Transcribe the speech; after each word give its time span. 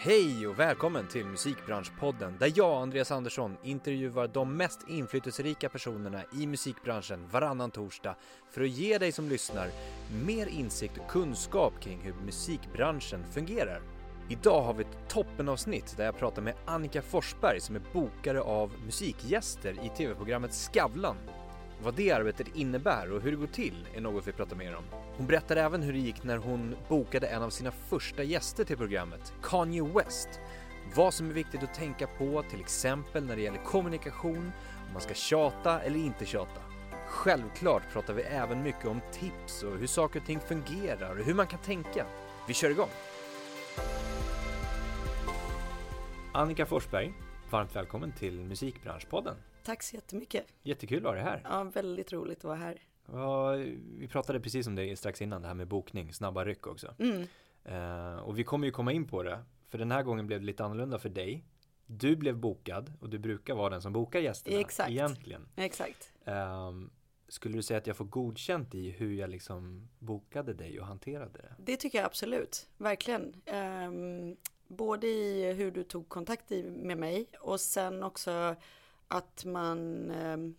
Hej 0.00 0.46
och 0.46 0.58
välkommen 0.58 1.08
till 1.08 1.26
Musikbranschpodden 1.26 2.36
där 2.38 2.52
jag, 2.56 2.82
Andreas 2.82 3.10
Andersson, 3.10 3.56
intervjuar 3.62 4.28
de 4.28 4.56
mest 4.56 4.88
inflytelserika 4.88 5.68
personerna 5.68 6.22
i 6.40 6.46
musikbranschen 6.46 7.28
varannan 7.28 7.70
torsdag 7.70 8.16
för 8.50 8.60
att 8.60 8.68
ge 8.68 8.98
dig 8.98 9.12
som 9.12 9.28
lyssnar 9.28 9.68
mer 10.26 10.46
insikt 10.46 10.98
och 10.98 11.10
kunskap 11.10 11.80
kring 11.80 12.00
hur 12.00 12.14
musikbranschen 12.24 13.24
fungerar. 13.32 13.82
Idag 14.28 14.62
har 14.62 14.74
vi 14.74 14.82
ett 14.84 15.08
toppenavsnitt 15.08 15.96
där 15.96 16.04
jag 16.04 16.18
pratar 16.18 16.42
med 16.42 16.54
Annika 16.66 17.02
Forsberg 17.02 17.60
som 17.60 17.76
är 17.76 17.82
bokare 17.92 18.40
av 18.40 18.72
musikgäster 18.84 19.72
i 19.84 19.88
tv-programmet 19.96 20.54
Skavlan. 20.54 21.16
Vad 21.82 21.94
det 21.94 22.10
arbetet 22.10 22.56
innebär 22.56 23.12
och 23.12 23.20
hur 23.20 23.30
det 23.30 23.36
går 23.36 23.46
till 23.46 23.86
är 23.94 24.00
något 24.00 24.28
vi 24.28 24.32
pratar 24.32 24.56
mer 24.56 24.76
om. 24.76 24.84
Hon 25.16 25.26
berättar 25.26 25.56
även 25.56 25.82
hur 25.82 25.92
det 25.92 25.98
gick 25.98 26.22
när 26.22 26.36
hon 26.36 26.76
bokade 26.88 27.26
en 27.26 27.42
av 27.42 27.50
sina 27.50 27.70
första 27.70 28.22
gäster 28.22 28.64
till 28.64 28.76
programmet, 28.76 29.32
Kanye 29.42 29.82
West. 29.82 30.28
Vad 30.94 31.14
som 31.14 31.30
är 31.30 31.34
viktigt 31.34 31.62
att 31.62 31.74
tänka 31.74 32.06
på, 32.06 32.44
till 32.50 32.60
exempel 32.60 33.24
när 33.24 33.36
det 33.36 33.42
gäller 33.42 33.64
kommunikation, 33.64 34.52
om 34.86 34.92
man 34.92 35.02
ska 35.02 35.14
tjata 35.14 35.80
eller 35.80 35.98
inte 35.98 36.26
tjata. 36.26 36.60
Självklart 37.08 37.82
pratar 37.92 38.14
vi 38.14 38.22
även 38.22 38.62
mycket 38.62 38.86
om 38.86 39.00
tips 39.12 39.62
och 39.62 39.78
hur 39.78 39.86
saker 39.86 40.20
och 40.20 40.26
ting 40.26 40.40
fungerar 40.40 41.18
och 41.18 41.24
hur 41.24 41.34
man 41.34 41.46
kan 41.46 41.60
tänka. 41.60 42.06
Vi 42.48 42.54
kör 42.54 42.70
igång! 42.70 42.90
Annika 46.32 46.66
Forsberg, 46.66 47.12
varmt 47.50 47.76
välkommen 47.76 48.12
till 48.12 48.40
Musikbranschpodden. 48.40 49.34
Tack 49.68 49.82
så 49.82 49.96
jättemycket. 49.96 50.46
Jättekul 50.62 50.98
att 50.98 51.04
ha 51.04 51.12
dig 51.12 51.22
här. 51.22 51.40
Ja, 51.44 51.64
väldigt 51.64 52.12
roligt 52.12 52.38
att 52.38 52.44
vara 52.44 52.56
här. 52.56 52.82
Ja, 53.06 53.52
vi 53.98 54.08
pratade 54.08 54.40
precis 54.40 54.66
om 54.66 54.74
det 54.74 54.98
strax 54.98 55.22
innan, 55.22 55.42
det 55.42 55.48
här 55.48 55.54
med 55.54 55.68
bokning, 55.68 56.12
snabba 56.12 56.44
ryck 56.44 56.66
också. 56.66 56.94
Mm. 56.98 57.26
Eh, 57.64 58.18
och 58.18 58.38
vi 58.38 58.44
kommer 58.44 58.66
ju 58.66 58.72
komma 58.72 58.92
in 58.92 59.08
på 59.08 59.22
det, 59.22 59.44
för 59.68 59.78
den 59.78 59.90
här 59.90 60.02
gången 60.02 60.26
blev 60.26 60.40
det 60.40 60.46
lite 60.46 60.64
annorlunda 60.64 60.98
för 60.98 61.08
dig. 61.08 61.44
Du 61.86 62.16
blev 62.16 62.36
bokad 62.36 62.92
och 63.00 63.08
du 63.08 63.18
brukar 63.18 63.54
vara 63.54 63.70
den 63.70 63.82
som 63.82 63.92
bokar 63.92 64.20
gästerna 64.20 64.58
Exakt. 64.58 64.90
egentligen. 64.90 65.48
Exakt. 65.56 66.12
Ehm, 66.24 66.90
skulle 67.28 67.56
du 67.56 67.62
säga 67.62 67.78
att 67.78 67.86
jag 67.86 67.96
får 67.96 68.04
godkänt 68.04 68.74
i 68.74 68.90
hur 68.90 69.12
jag 69.12 69.30
liksom 69.30 69.88
bokade 69.98 70.54
dig 70.54 70.80
och 70.80 70.86
hanterade 70.86 71.38
det? 71.38 71.54
Det 71.58 71.76
tycker 71.76 71.98
jag 71.98 72.06
absolut, 72.06 72.68
verkligen. 72.76 73.42
Ehm, 73.46 74.36
både 74.68 75.06
i 75.06 75.52
hur 75.52 75.70
du 75.70 75.84
tog 75.84 76.08
kontakt 76.08 76.50
med 76.64 76.98
mig 76.98 77.26
och 77.40 77.60
sen 77.60 78.02
också 78.02 78.56
att 79.08 79.44
man 79.44 80.10
ehm, 80.10 80.54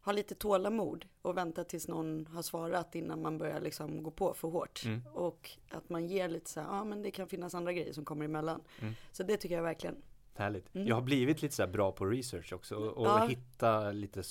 har 0.00 0.12
lite 0.12 0.34
tålamod 0.34 1.06
och 1.22 1.36
väntar 1.36 1.64
tills 1.64 1.88
någon 1.88 2.26
har 2.26 2.42
svarat 2.42 2.94
innan 2.94 3.22
man 3.22 3.38
börjar 3.38 3.60
liksom 3.60 4.02
gå 4.02 4.10
på 4.10 4.34
för 4.34 4.48
hårt. 4.48 4.82
Mm. 4.84 5.00
Och 5.12 5.50
att 5.70 5.88
man 5.88 6.06
ger 6.06 6.28
lite 6.28 6.50
så 6.50 6.60
här, 6.60 6.68
ja 6.68 6.84
men 6.84 7.02
det 7.02 7.10
kan 7.10 7.28
finnas 7.28 7.54
andra 7.54 7.72
grejer 7.72 7.92
som 7.92 8.04
kommer 8.04 8.24
emellan. 8.24 8.60
Mm. 8.80 8.94
Så 9.12 9.22
det 9.22 9.36
tycker 9.36 9.54
jag 9.56 9.62
verkligen. 9.62 9.96
Härligt. 10.34 10.74
Mm. 10.74 10.86
Jag 10.86 10.94
har 10.94 11.02
blivit 11.02 11.42
lite 11.42 11.54
så 11.54 11.62
här 11.62 11.70
bra 11.70 11.92
på 11.92 12.06
research 12.06 12.52
också 12.52 12.76
och, 12.76 12.96
och 12.96 13.06
Ja. 13.06 13.26
hitta 13.26 13.92
lite, 13.92 14.22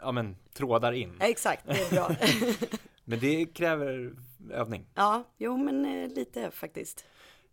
ja 0.00 0.12
men, 0.12 0.36
trådar 0.52 0.92
in. 0.92 1.16
Exakt, 1.20 1.66
det 1.66 1.72
är 1.80 1.90
bra. 1.94 2.10
Men 3.04 3.20
det 3.20 3.46
kräver 3.46 4.14
övning. 4.50 4.86
ja, 4.94 5.24
jo 5.38 5.56
men 5.56 5.84
eh, 5.84 6.08
lite 6.08 6.50
faktiskt. 6.50 7.04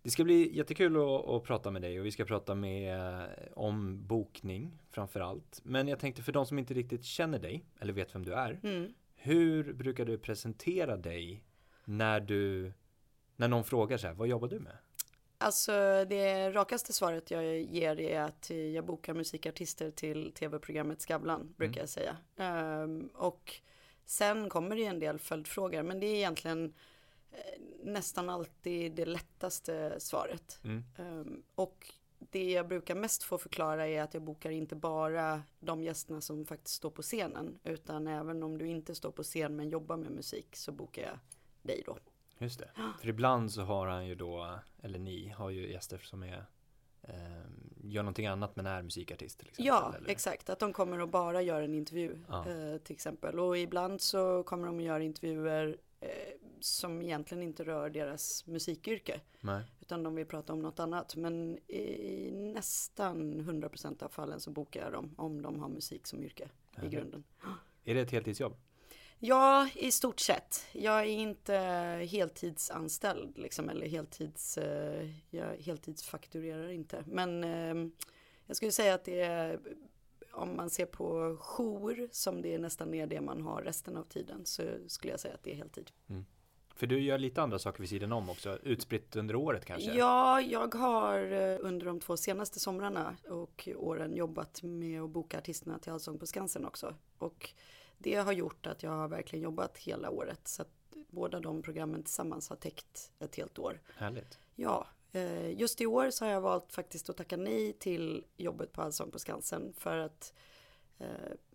Det 0.07 0.11
ska 0.11 0.23
bli 0.23 0.57
jättekul 0.57 0.95
att, 0.95 1.27
att 1.27 1.43
prata 1.43 1.71
med 1.71 1.81
dig 1.81 1.99
och 1.99 2.05
vi 2.05 2.11
ska 2.11 2.25
prata 2.25 2.55
med, 2.55 2.95
eh, 3.19 3.29
om 3.53 4.07
bokning 4.07 4.79
framför 4.91 5.19
allt. 5.19 5.59
Men 5.63 5.87
jag 5.87 5.99
tänkte 5.99 6.23
för 6.23 6.31
de 6.31 6.45
som 6.45 6.59
inte 6.59 6.73
riktigt 6.73 7.05
känner 7.05 7.39
dig 7.39 7.65
eller 7.79 7.93
vet 7.93 8.15
vem 8.15 8.25
du 8.25 8.33
är. 8.33 8.59
Mm. 8.63 8.93
Hur 9.15 9.73
brukar 9.73 10.05
du 10.05 10.17
presentera 10.17 10.97
dig 10.97 11.43
när 11.85 12.19
du, 12.19 12.73
när 13.35 13.47
någon 13.47 13.63
frågar 13.63 13.97
så 13.97 14.07
här, 14.07 14.13
vad 14.13 14.27
jobbar 14.27 14.47
du 14.47 14.59
med? 14.59 14.77
Alltså 15.37 15.71
det 16.09 16.51
rakaste 16.51 16.93
svaret 16.93 17.31
jag 17.31 17.61
ger 17.61 17.99
är 17.99 18.21
att 18.21 18.49
jag 18.49 18.85
bokar 18.85 19.13
musikartister 19.13 19.91
till 19.91 20.31
tv-programmet 20.31 21.01
Skavlan, 21.01 21.53
brukar 21.57 21.79
jag 21.81 21.89
säga. 21.89 22.17
Ehm, 22.37 23.09
och 23.13 23.53
sen 24.05 24.49
kommer 24.49 24.75
det 24.75 24.85
en 24.85 24.99
del 24.99 25.19
följdfrågor, 25.19 25.83
men 25.83 25.99
det 25.99 26.05
är 26.05 26.15
egentligen 26.15 26.73
nästan 27.83 28.29
alltid 28.29 28.91
det 28.95 29.05
lättaste 29.05 29.99
svaret. 29.99 30.59
Mm. 30.63 30.83
Ehm, 30.97 31.43
och 31.55 31.93
det 32.19 32.51
jag 32.51 32.67
brukar 32.67 32.95
mest 32.95 33.23
få 33.23 33.37
förklara 33.37 33.87
är 33.87 34.01
att 34.01 34.13
jag 34.13 34.23
bokar 34.23 34.49
inte 34.51 34.75
bara 34.75 35.43
de 35.59 35.83
gästerna 35.83 36.21
som 36.21 36.45
faktiskt 36.45 36.75
står 36.75 36.89
på 36.89 37.01
scenen, 37.01 37.59
utan 37.63 38.07
även 38.07 38.43
om 38.43 38.57
du 38.57 38.67
inte 38.67 38.95
står 38.95 39.11
på 39.11 39.23
scen 39.23 39.55
men 39.55 39.69
jobbar 39.69 39.97
med 39.97 40.11
musik 40.11 40.55
så 40.55 40.71
bokar 40.71 41.01
jag 41.01 41.19
dig 41.61 41.83
då. 41.85 41.97
Just 42.39 42.59
det. 42.59 42.69
För 43.01 43.07
ibland 43.09 43.51
så 43.51 43.61
har 43.61 43.87
han 43.87 44.07
ju 44.07 44.15
då, 44.15 44.59
eller 44.81 44.99
ni 44.99 45.27
har 45.29 45.49
ju 45.49 45.71
gäster 45.71 45.97
som 45.97 46.23
är, 46.23 46.45
eh, 47.01 47.13
gör 47.83 48.03
någonting 48.03 48.27
annat 48.27 48.55
men 48.55 48.65
är 48.65 48.81
musikartist 48.81 49.39
till 49.39 49.47
exempel. 49.47 49.65
Ja, 49.65 49.93
eller? 49.97 50.09
exakt. 50.09 50.49
Att 50.49 50.59
de 50.59 50.73
kommer 50.73 50.99
att 50.99 51.09
bara 51.09 51.41
göra 51.41 51.63
en 51.63 51.73
intervju 51.73 52.19
Ja. 52.27 52.49
eh, 52.49 52.77
till 52.77 52.93
exempel. 52.93 53.39
Och 53.39 53.57
ibland 53.57 54.01
så 54.01 54.43
kommer 54.43 54.67
de 54.67 54.77
att 54.77 54.83
göra 54.83 55.03
intervjuer 55.03 55.77
eh, 55.99 56.09
som 56.59 57.01
egentligen 57.01 57.43
inte 57.43 57.63
rör 57.63 57.89
deras 57.89 58.47
musikyrke. 58.47 59.21
Nej. 59.41 59.63
Utan 59.81 60.03
de 60.03 60.15
vill 60.15 60.25
prata 60.25 60.53
om 60.53 60.59
något 60.59 60.79
annat. 60.79 61.15
Men 61.15 61.57
i 61.67 62.31
nästan 62.31 63.41
100% 63.41 64.03
av 64.03 64.09
fallen 64.09 64.39
så 64.39 64.51
bokar 64.51 64.81
jag 64.81 64.91
dem 64.91 65.15
om 65.17 65.41
de 65.41 65.59
har 65.59 65.69
musik 65.69 66.07
som 66.07 66.23
yrke 66.23 66.43
i 66.43 66.75
Härligt. 66.75 66.91
grunden. 66.91 67.23
Är 67.83 67.95
det 67.95 68.01
ett 68.01 68.11
heltidsjobb? 68.11 68.55
Ja, 69.19 69.69
i 69.75 69.91
stort 69.91 70.19
sett. 70.19 70.65
Jag 70.71 70.99
är 70.99 71.05
inte 71.05 71.53
heltidsanställd 72.09 73.37
liksom, 73.37 73.69
eller 73.69 73.87
heltids, 73.87 74.57
eh, 74.57 75.09
jag 75.29 75.57
heltidsfakturerar 75.57 76.69
inte. 76.69 77.03
Men 77.07 77.43
eh, 77.43 77.91
jag 78.45 78.57
skulle 78.57 78.71
säga 78.71 78.93
att 78.93 79.03
det 79.03 79.21
är, 79.21 79.59
om 80.31 80.55
man 80.55 80.69
ser 80.69 80.85
på 80.85 81.37
jour, 81.39 82.09
som 82.11 82.41
det 82.41 82.53
är 82.53 82.59
nästan 82.59 82.93
är 82.93 83.07
det 83.07 83.21
man 83.21 83.41
har 83.41 83.61
resten 83.61 83.97
av 83.97 84.03
tiden, 84.03 84.45
så 84.45 84.63
skulle 84.87 85.13
jag 85.13 85.19
säga 85.19 85.33
att 85.33 85.43
det 85.43 85.51
är 85.51 85.55
heltid. 85.55 85.91
För 86.77 86.87
du 86.87 86.99
gör 86.99 87.17
lite 87.17 87.41
andra 87.41 87.59
saker 87.59 87.79
vid 87.79 87.89
sidan 87.89 88.11
om 88.11 88.29
också, 88.29 88.57
utspritt 88.63 89.15
under 89.15 89.35
året 89.35 89.65
kanske? 89.65 89.93
Ja, 89.93 90.41
jag 90.41 90.75
har 90.75 91.31
eh, 91.31 91.57
under 91.61 91.85
de 91.85 91.99
två 91.99 92.17
senaste 92.17 92.59
somrarna 92.59 93.15
och 93.29 93.69
åren 93.75 94.15
jobbat 94.15 94.63
med 94.63 95.01
att 95.01 95.09
boka 95.09 95.37
artisterna 95.37 95.79
till 95.79 95.91
Allsång 95.91 96.19
på 96.19 96.27
Skansen 96.27 96.65
också. 96.65 96.95
Och 97.17 97.49
det 97.97 98.15
har 98.15 98.31
gjort 98.31 98.67
att 98.67 98.83
jag 98.83 98.91
har 98.91 99.07
verkligen 99.07 99.43
jobbat 99.43 99.77
hela 99.77 100.09
året. 100.09 100.47
Så 100.47 100.61
att 100.61 100.71
båda 101.09 101.39
de 101.39 101.61
programmen 101.61 102.03
tillsammans 102.03 102.49
har 102.49 102.55
täckt 102.55 103.11
ett 103.19 103.35
helt 103.35 103.59
år. 103.59 103.81
Härligt. 103.95 104.39
Ja, 104.55 104.87
eh, 105.11 105.59
just 105.59 105.81
i 105.81 105.85
år 105.85 106.09
så 106.09 106.25
har 106.25 106.31
jag 106.31 106.41
valt 106.41 106.73
faktiskt 106.73 107.09
att 107.09 107.17
tacka 107.17 107.37
nej 107.37 107.73
till 107.73 108.25
jobbet 108.37 108.73
på 108.73 108.81
Allsång 108.81 109.11
på 109.11 109.19
Skansen. 109.19 109.73
För 109.77 109.97
att 109.97 110.33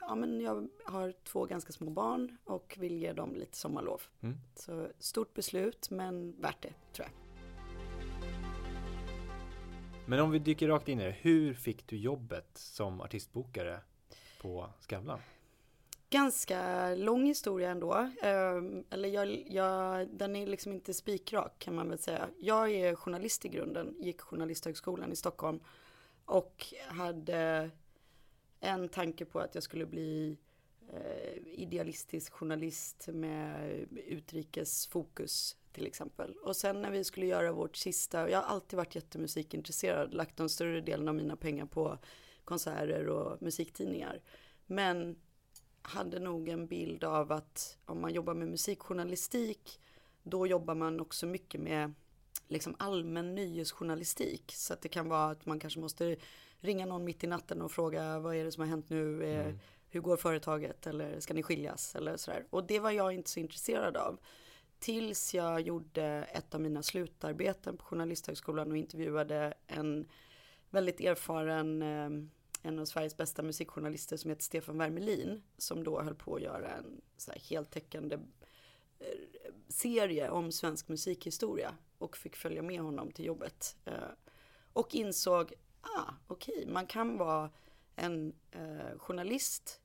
ja, 0.00 0.14
men 0.14 0.40
jag 0.40 0.68
har 0.84 1.12
två 1.24 1.44
ganska 1.44 1.72
små 1.72 1.90
barn 1.90 2.36
och 2.44 2.76
vill 2.80 2.98
ge 2.98 3.12
dem 3.12 3.34
lite 3.34 3.56
sommarlov. 3.56 4.02
Mm. 4.20 4.36
Så 4.54 4.88
stort 4.98 5.34
beslut 5.34 5.90
men 5.90 6.40
värt 6.40 6.62
det 6.62 6.72
tror 6.92 7.08
jag. 7.08 7.12
Men 10.06 10.20
om 10.20 10.30
vi 10.30 10.38
dyker 10.38 10.68
rakt 10.68 10.88
in 10.88 11.00
i 11.00 11.04
det, 11.04 11.16
hur 11.20 11.54
fick 11.54 11.86
du 11.86 11.96
jobbet 11.96 12.50
som 12.54 13.00
artistbokare 13.00 13.80
på 14.40 14.68
Skavlan? 14.80 15.18
ganska 16.12 16.94
lång 16.94 17.26
historia 17.26 17.70
ändå. 17.70 18.08
Ehm, 18.22 18.84
eller 18.90 19.08
jag, 19.08 19.44
jag, 19.48 20.08
den 20.08 20.36
är 20.36 20.46
liksom 20.46 20.72
inte 20.72 20.94
spikrak 20.94 21.58
kan 21.58 21.74
man 21.74 21.88
väl 21.88 21.98
säga. 21.98 22.28
Jag 22.38 22.70
är 22.70 22.94
journalist 22.94 23.44
i 23.44 23.48
grunden, 23.48 23.94
gick 24.00 24.20
Journalisthögskolan 24.20 25.12
i 25.12 25.16
Stockholm 25.16 25.60
och 26.24 26.66
hade 26.88 27.70
en 28.62 28.88
tanke 28.88 29.24
på 29.24 29.40
att 29.40 29.54
jag 29.54 29.64
skulle 29.64 29.86
bli 29.86 30.38
eh, 30.92 31.36
idealistisk 31.46 32.32
journalist 32.32 33.08
med 33.12 33.70
utrikesfokus 34.06 35.56
till 35.72 35.86
exempel. 35.86 36.36
Och 36.36 36.56
sen 36.56 36.82
när 36.82 36.90
vi 36.90 37.04
skulle 37.04 37.26
göra 37.26 37.52
vårt 37.52 37.76
sista, 37.76 38.30
jag 38.30 38.38
har 38.38 38.54
alltid 38.54 38.76
varit 38.76 38.94
jättemusikintresserad, 38.94 40.14
lagt 40.14 40.36
den 40.36 40.48
större 40.48 40.80
delen 40.80 41.08
av 41.08 41.14
mina 41.14 41.36
pengar 41.36 41.66
på 41.66 41.98
konserter 42.44 43.08
och 43.08 43.42
musiktidningar. 43.42 44.20
Men 44.66 45.16
hade 45.82 46.18
nog 46.18 46.48
en 46.48 46.66
bild 46.66 47.04
av 47.04 47.32
att 47.32 47.78
om 47.84 48.00
man 48.00 48.14
jobbar 48.14 48.34
med 48.34 48.48
musikjournalistik 48.48 49.80
då 50.22 50.46
jobbar 50.46 50.74
man 50.74 51.00
också 51.00 51.26
mycket 51.26 51.60
med 51.60 51.92
liksom 52.48 52.76
allmän 52.78 53.34
nyhetsjournalistik. 53.34 54.52
Så 54.56 54.72
att 54.72 54.80
det 54.80 54.88
kan 54.88 55.08
vara 55.08 55.30
att 55.30 55.46
man 55.46 55.60
kanske 55.60 55.80
måste 55.80 56.16
ringa 56.62 56.86
någon 56.86 57.04
mitt 57.04 57.24
i 57.24 57.26
natten 57.26 57.62
och 57.62 57.72
fråga 57.72 58.18
vad 58.18 58.36
är 58.36 58.44
det 58.44 58.52
som 58.52 58.60
har 58.60 58.68
hänt 58.68 58.90
nu? 58.90 59.24
Eh, 59.24 59.54
Hur 59.88 60.00
går 60.00 60.16
företaget? 60.16 60.86
Eller 60.86 61.20
ska 61.20 61.34
ni 61.34 61.42
skiljas? 61.42 61.94
Eller 61.94 62.16
sådär. 62.16 62.46
Och 62.50 62.66
det 62.66 62.80
var 62.80 62.90
jag 62.90 63.12
inte 63.12 63.30
så 63.30 63.40
intresserad 63.40 63.96
av. 63.96 64.18
Tills 64.78 65.34
jag 65.34 65.60
gjorde 65.60 66.04
ett 66.04 66.54
av 66.54 66.60
mina 66.60 66.82
slutarbeten 66.82 67.76
på 67.76 67.84
Journalisthögskolan 67.84 68.70
och 68.70 68.76
intervjuade 68.76 69.54
en 69.66 70.08
väldigt 70.70 71.00
erfaren 71.00 71.82
eh, 71.82 72.28
en 72.62 72.78
av 72.78 72.84
Sveriges 72.84 73.16
bästa 73.16 73.42
musikjournalister 73.42 74.16
som 74.16 74.30
heter 74.30 74.42
Stefan 74.42 74.78
Wermelin 74.78 75.42
som 75.58 75.84
då 75.84 76.02
höll 76.02 76.14
på 76.14 76.34
att 76.34 76.42
göra 76.42 76.68
en 76.70 77.00
så 77.16 77.32
heltäckande 77.32 78.16
eh, 78.98 79.06
serie 79.68 80.30
om 80.30 80.52
svensk 80.52 80.88
musikhistoria 80.88 81.74
och 81.98 82.16
fick 82.16 82.36
följa 82.36 82.62
med 82.62 82.80
honom 82.80 83.10
till 83.10 83.24
jobbet. 83.24 83.76
Och 84.72 84.94
insåg, 84.94 85.52
ah, 85.82 86.12
okej, 86.26 86.54
okay, 86.58 86.72
man 86.72 86.86
kan 86.86 87.18
vara 87.18 87.50
en 87.96 88.34
eh, 88.50 88.98
journalist 88.98 89.80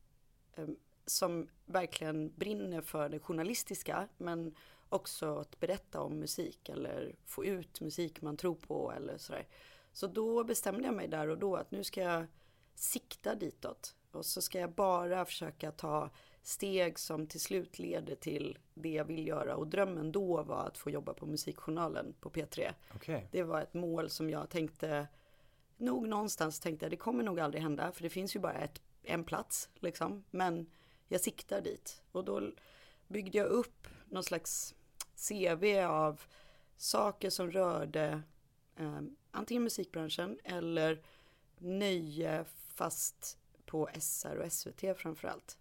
eh, 0.56 0.68
som 1.06 1.50
verkligen 1.66 2.34
brinner 2.36 2.82
för 2.82 3.10
det 3.10 3.20
journalistiska, 3.20 4.08
men 4.18 4.56
också 4.90 5.38
att 5.38 5.60
berätta 5.60 6.02
om 6.02 6.20
musik 6.20 6.70
eller 6.70 7.16
få 7.26 7.46
ut 7.46 7.82
musik 7.82 8.22
man 8.22 8.38
tror 8.38 8.56
på 8.56 8.92
eller 8.92 9.18
sådär. 9.18 9.48
Så 9.94 10.08
då 10.08 10.44
bestämde 10.44 10.84
jag 10.84 10.96
mig 10.96 11.08
där 11.08 11.28
och 11.28 11.38
då 11.38 11.56
att 11.56 11.72
nu 11.72 11.84
ska 11.84 12.02
jag 12.02 12.26
sikta 12.76 13.36
ditåt 13.36 13.96
och 14.12 14.26
så 14.26 14.42
ska 14.42 14.60
jag 14.60 14.72
bara 14.72 15.26
försöka 15.26 15.72
ta 15.72 16.10
steg 16.44 17.00
som 17.00 17.28
till 17.28 17.40
slut 17.40 17.80
leder 17.80 18.16
till 18.16 18.58
det 18.74 18.90
jag 18.90 19.06
vill 19.06 19.28
göra 19.28 19.56
och 19.56 19.68
drömmen 19.68 20.12
då 20.12 20.44
var 20.44 20.68
att 20.68 20.78
få 20.78 20.90
jobba 20.90 21.14
på 21.14 21.26
Musikjournalen 21.26 22.14
på 22.20 22.30
P3. 22.30 22.74
Okay. 22.96 23.22
Det 23.32 23.44
var 23.44 23.62
ett 23.62 23.74
mål 23.74 24.10
som 24.10 24.30
jag 24.30 24.50
tänkte, 24.50 25.08
nog 25.78 26.08
någonstans 26.08 26.60
tänkte 26.60 26.86
jag 26.86 26.92
det 26.92 26.98
kommer 26.98 27.24
nog 27.24 27.40
aldrig 27.40 27.64
hända 27.64 27.92
för 27.92 28.04
det 28.04 28.10
finns 28.10 28.36
ju 28.36 28.40
bara 28.40 28.54
ett, 28.54 28.82
en 29.04 29.24
plats 29.24 29.70
liksom. 29.76 30.24
Men 30.32 30.70
jag 31.08 31.22
siktar 31.22 31.62
dit 31.62 32.02
och 32.12 32.26
då 32.26 32.52
byggde 33.08 33.38
jag 33.38 33.48
upp 33.48 33.88
någon 34.06 34.24
slags 34.24 34.76
CV 35.28 35.66
av 35.88 36.22
saker 36.78 37.30
som 37.30 37.52
rörde 37.52 38.22
eh, 38.76 39.00
antingen 39.32 39.64
musikbranschen 39.64 40.40
eller 40.44 41.02
nöje 41.58 42.46
fast 42.68 43.38
på 43.66 43.90
SR 44.00 44.38
och 44.38 44.52
SVT 44.52 44.98
framförallt. 44.98 45.58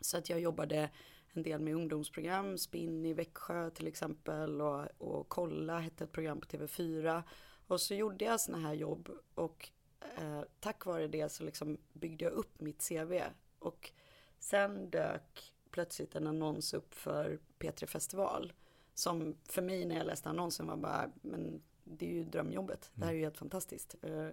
Så 0.00 0.18
att 0.18 0.30
jag 0.30 0.40
jobbade 0.40 0.90
en 1.32 1.42
del 1.42 1.60
med 1.60 1.74
ungdomsprogram, 1.74 2.58
Spinn 2.58 3.04
i 3.04 3.14
Växjö 3.14 3.70
till 3.70 3.86
exempel 3.86 4.60
och, 4.60 4.86
och 4.98 5.28
Kolla 5.28 5.78
hette 5.78 6.04
ett 6.04 6.12
program 6.12 6.40
på 6.40 6.46
TV4. 6.46 7.22
Och 7.68 7.80
så 7.80 7.94
gjorde 7.94 8.24
jag 8.24 8.40
sådana 8.40 8.68
här 8.68 8.74
jobb 8.74 9.10
och 9.34 9.68
eh, 10.16 10.42
tack 10.60 10.86
vare 10.86 11.08
det 11.08 11.32
så 11.32 11.44
liksom 11.44 11.78
byggde 11.92 12.24
jag 12.24 12.32
upp 12.32 12.60
mitt 12.60 12.88
CV. 12.88 13.22
Och 13.58 13.92
sen 14.38 14.90
dök 14.90 15.54
plötsligt 15.70 16.16
en 16.16 16.26
annons 16.26 16.74
upp 16.74 16.94
för 16.94 17.38
P3 17.58 17.86
Festival. 17.86 18.52
Som 18.94 19.36
för 19.44 19.62
mig 19.62 19.84
när 19.84 19.96
jag 19.96 20.06
läste 20.06 20.28
annonsen 20.28 20.66
var 20.66 20.76
bara, 20.76 21.10
men 21.22 21.62
det 21.84 22.06
är 22.06 22.10
ju 22.14 22.24
drömjobbet. 22.24 22.90
Det 22.94 23.04
här 23.04 23.12
är 23.12 23.16
ju 23.16 23.22
helt 23.22 23.38
fantastiskt. 23.38 23.96
Eh, 24.02 24.28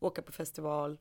åka 0.00 0.22
på 0.22 0.32
festival, 0.32 0.98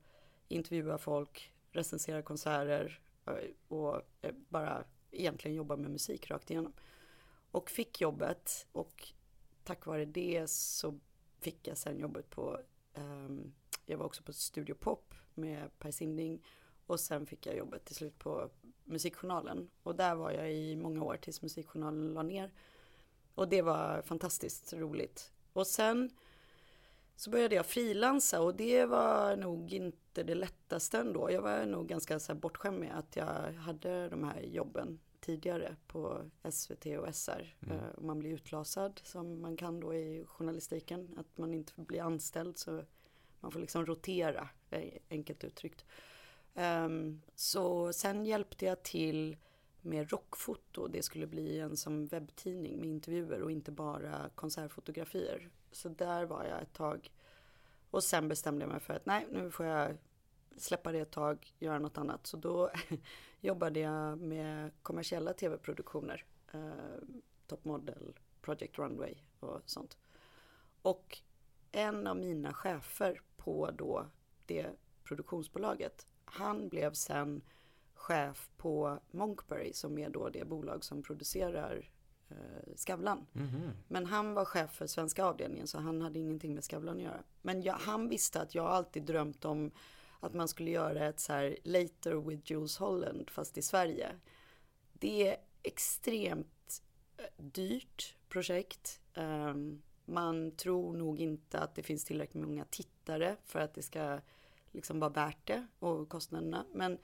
intervjua 0.48 0.98
folk, 0.98 1.54
recensera 1.72 2.22
konserter 2.22 3.00
eh, 3.26 3.34
och 3.68 4.02
eh, 4.22 4.36
bara 4.50 4.84
egentligen 5.12 5.58
jobba 5.58 5.76
med 5.76 5.92
musik 5.92 6.32
rakt 6.32 6.52
igenom. 6.52 6.74
Och 7.52 7.70
fick 7.70 8.02
jobbet 8.02 8.68
och 8.72 9.08
tack 9.64 9.86
vare 9.86 10.06
det 10.06 10.50
så 10.50 11.00
fick 11.40 11.68
jag 11.68 11.78
sen 11.78 12.00
jobbet 12.00 12.30
på, 12.30 12.60
um, 12.94 13.54
jag 13.86 13.98
var 13.98 14.06
också 14.06 14.24
på 14.24 14.34
Studio 14.34 14.76
Pop 14.76 15.14
med 15.34 15.80
Per 15.80 15.92
Sinding 15.92 16.46
och 16.86 17.00
sen 17.00 17.26
fick 17.26 17.46
jag 17.46 17.58
jobbet 17.58 17.86
till 17.86 17.96
slut 17.96 18.20
på 18.20 18.50
Musikjournalen 18.84 19.70
och 19.84 19.96
där 19.96 20.16
var 20.16 20.32
jag 20.32 20.54
i 20.54 20.76
många 20.76 21.04
år 21.04 21.18
tills 21.18 21.42
Musikjournalen 21.42 22.14
la 22.14 22.24
ner. 22.24 22.52
Och 23.36 23.50
det 23.50 23.62
var 23.62 24.02
fantastiskt 24.02 24.74
roligt. 24.74 25.32
Och 25.54 25.68
sen 25.68 26.10
så 27.16 27.30
började 27.30 27.56
jag 27.56 27.66
frilansa 27.66 28.42
och 28.42 28.56
det 28.56 28.86
var 28.86 29.36
nog 29.36 29.74
inte 29.74 30.24
det 30.24 30.36
lättaste 30.36 30.98
ändå. 30.98 31.32
Jag 31.32 31.42
var 31.42 31.66
nog 31.66 31.88
ganska 31.88 32.20
så 32.20 32.34
här 32.34 32.40
bortskämd 32.40 32.80
med 32.80 32.98
att 32.98 33.16
jag 33.16 33.54
hade 33.54 34.10
de 34.10 34.24
här 34.24 34.42
jobben 34.42 35.00
tidigare 35.30 35.76
på 35.88 36.30
SVT 36.52 36.86
och 36.86 37.16
SR. 37.16 37.56
Mm. 37.62 37.78
Uh, 37.78 37.84
man 37.98 38.20
blir 38.20 38.34
utlasad 38.34 39.02
som 39.04 39.42
man 39.42 39.58
kan 39.58 39.80
då 39.80 39.94
i 39.94 40.26
journalistiken. 40.28 41.16
Att 41.18 41.38
man 41.38 41.54
inte 41.54 41.74
blir 41.76 42.02
anställd 42.02 42.58
så 42.58 42.84
man 43.40 43.52
får 43.52 43.60
liksom 43.60 43.86
rotera, 43.86 44.50
eh, 44.70 44.94
enkelt 45.10 45.44
uttryckt. 45.44 45.86
Um, 46.54 47.22
så 47.36 47.94
sen 47.94 48.26
hjälpte 48.26 48.66
jag 48.66 48.84
till 48.84 49.38
med 49.82 50.12
rockfoto. 50.12 50.88
Det 50.88 51.04
skulle 51.04 51.28
bli 51.28 51.60
en 51.60 51.78
som 51.78 52.06
webbtidning 52.06 52.80
med 52.80 52.90
intervjuer 52.90 53.42
och 53.42 53.52
inte 53.52 53.72
bara 53.72 54.30
konsertfotografier. 54.36 55.50
Så 55.72 55.90
där 55.90 56.26
var 56.26 56.46
jag 56.46 56.62
ett 56.62 56.74
tag. 56.74 57.12
Och 57.92 58.04
sen 58.04 58.28
bestämde 58.28 58.66
jag 58.66 58.72
mig 58.72 58.80
för 58.80 58.94
att 58.94 59.06
nej, 59.06 59.28
nu 59.32 59.52
får 59.52 59.66
jag 59.66 59.98
släppa 60.62 60.92
det 60.92 61.00
ett 61.00 61.12
tag, 61.12 61.54
göra 61.60 61.80
något 61.80 61.98
annat. 61.98 62.28
Så 62.28 62.38
då 62.38 62.72
jobbade 63.42 63.80
jag 63.80 64.18
med 64.18 64.72
kommersiella 64.82 65.34
tv-produktioner. 65.34 66.26
Eh, 66.52 66.60
Top 67.48 67.66
Model, 67.66 68.14
Project 68.42 68.80
Runway 68.80 69.16
och 69.40 69.62
sånt. 69.66 69.98
Och 70.82 71.20
en 71.72 72.08
av 72.08 72.18
mina 72.18 72.54
chefer 72.54 73.22
på 73.38 73.72
då 73.72 74.06
det 74.46 74.70
produktionsbolaget, 75.04 76.08
han 76.26 76.70
blev 76.70 76.94
sen 76.94 77.42
chef 77.94 78.50
på 78.58 79.00
Monkberry 79.12 79.74
som 79.74 79.98
är 79.98 80.10
då 80.10 80.30
det 80.30 80.46
bolag 80.46 80.84
som 80.84 81.04
producerar 81.04 81.90
eh, 82.30 82.76
Skavlan. 82.76 83.26
Mm 83.34 83.48
-hmm. 83.48 83.72
Men 83.88 84.06
han 84.06 84.34
var 84.34 84.46
chef 84.46 84.72
för 84.72 84.88
svenska 84.88 85.26
avdelningen 85.26 85.68
så 85.68 85.80
han 85.80 86.02
hade 86.02 86.20
ingenting 86.20 86.54
med 86.54 86.64
Skavlan 86.64 86.98
att 86.98 87.04
göra. 87.04 87.24
Men 87.42 87.62
jag, 87.62 87.74
han 87.74 88.10
visste 88.10 88.42
att 88.42 88.56
jag 88.56 88.66
alltid 88.66 89.04
drömt 89.04 89.46
om 89.46 89.72
att 90.20 90.34
man 90.34 90.48
skulle 90.48 90.72
göra 90.72 91.06
ett 91.06 91.20
så 91.20 91.34
här 91.34 91.58
Later 91.64 92.16
with 92.16 92.52
Jules 92.52 92.78
Holland 92.78 93.30
fast 93.30 93.58
i 93.58 93.62
Sverige. 93.62 94.16
Det 94.94 95.28
är 95.28 95.38
extremt 95.64 96.82
eh, 97.18 97.24
dyrt 97.38 98.16
projekt. 98.30 99.02
Ehm, 99.14 99.82
man 100.06 100.52
tror 100.52 100.98
nog 100.98 101.20
inte 101.20 101.60
att 101.60 101.76
det 101.76 101.84
finns 101.84 102.06
tillräckligt 102.06 102.44
många 102.44 102.66
tittare 102.66 103.36
för 103.46 103.60
att 103.60 103.74
det 103.74 103.82
ska 103.82 104.20
liksom 104.72 105.00
vara 105.00 105.10
värt 105.10 105.48
det 105.48 105.68
och 105.80 106.10
kostnaderna. 106.10 106.66
Men 106.74 106.98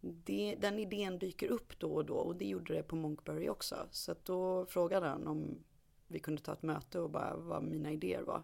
det, 0.00 0.56
den 0.60 0.78
idén 0.78 1.18
dyker 1.18 1.48
upp 1.48 1.78
då 1.78 1.92
och 1.92 2.04
då 2.04 2.14
och 2.14 2.36
det 2.36 2.48
gjorde 2.48 2.74
det 2.74 2.82
på 2.82 2.96
Monkbury 2.96 3.48
också. 3.48 3.88
Så 3.90 4.12
att 4.12 4.24
då 4.24 4.66
frågade 4.66 5.06
han 5.06 5.26
om 5.26 5.64
vi 6.06 6.18
kunde 6.18 6.42
ta 6.42 6.52
ett 6.52 6.62
möte 6.62 7.00
och 7.00 7.10
bara 7.10 7.36
vad 7.36 7.62
mina 7.62 7.92
idéer 7.92 8.22
var. 8.22 8.42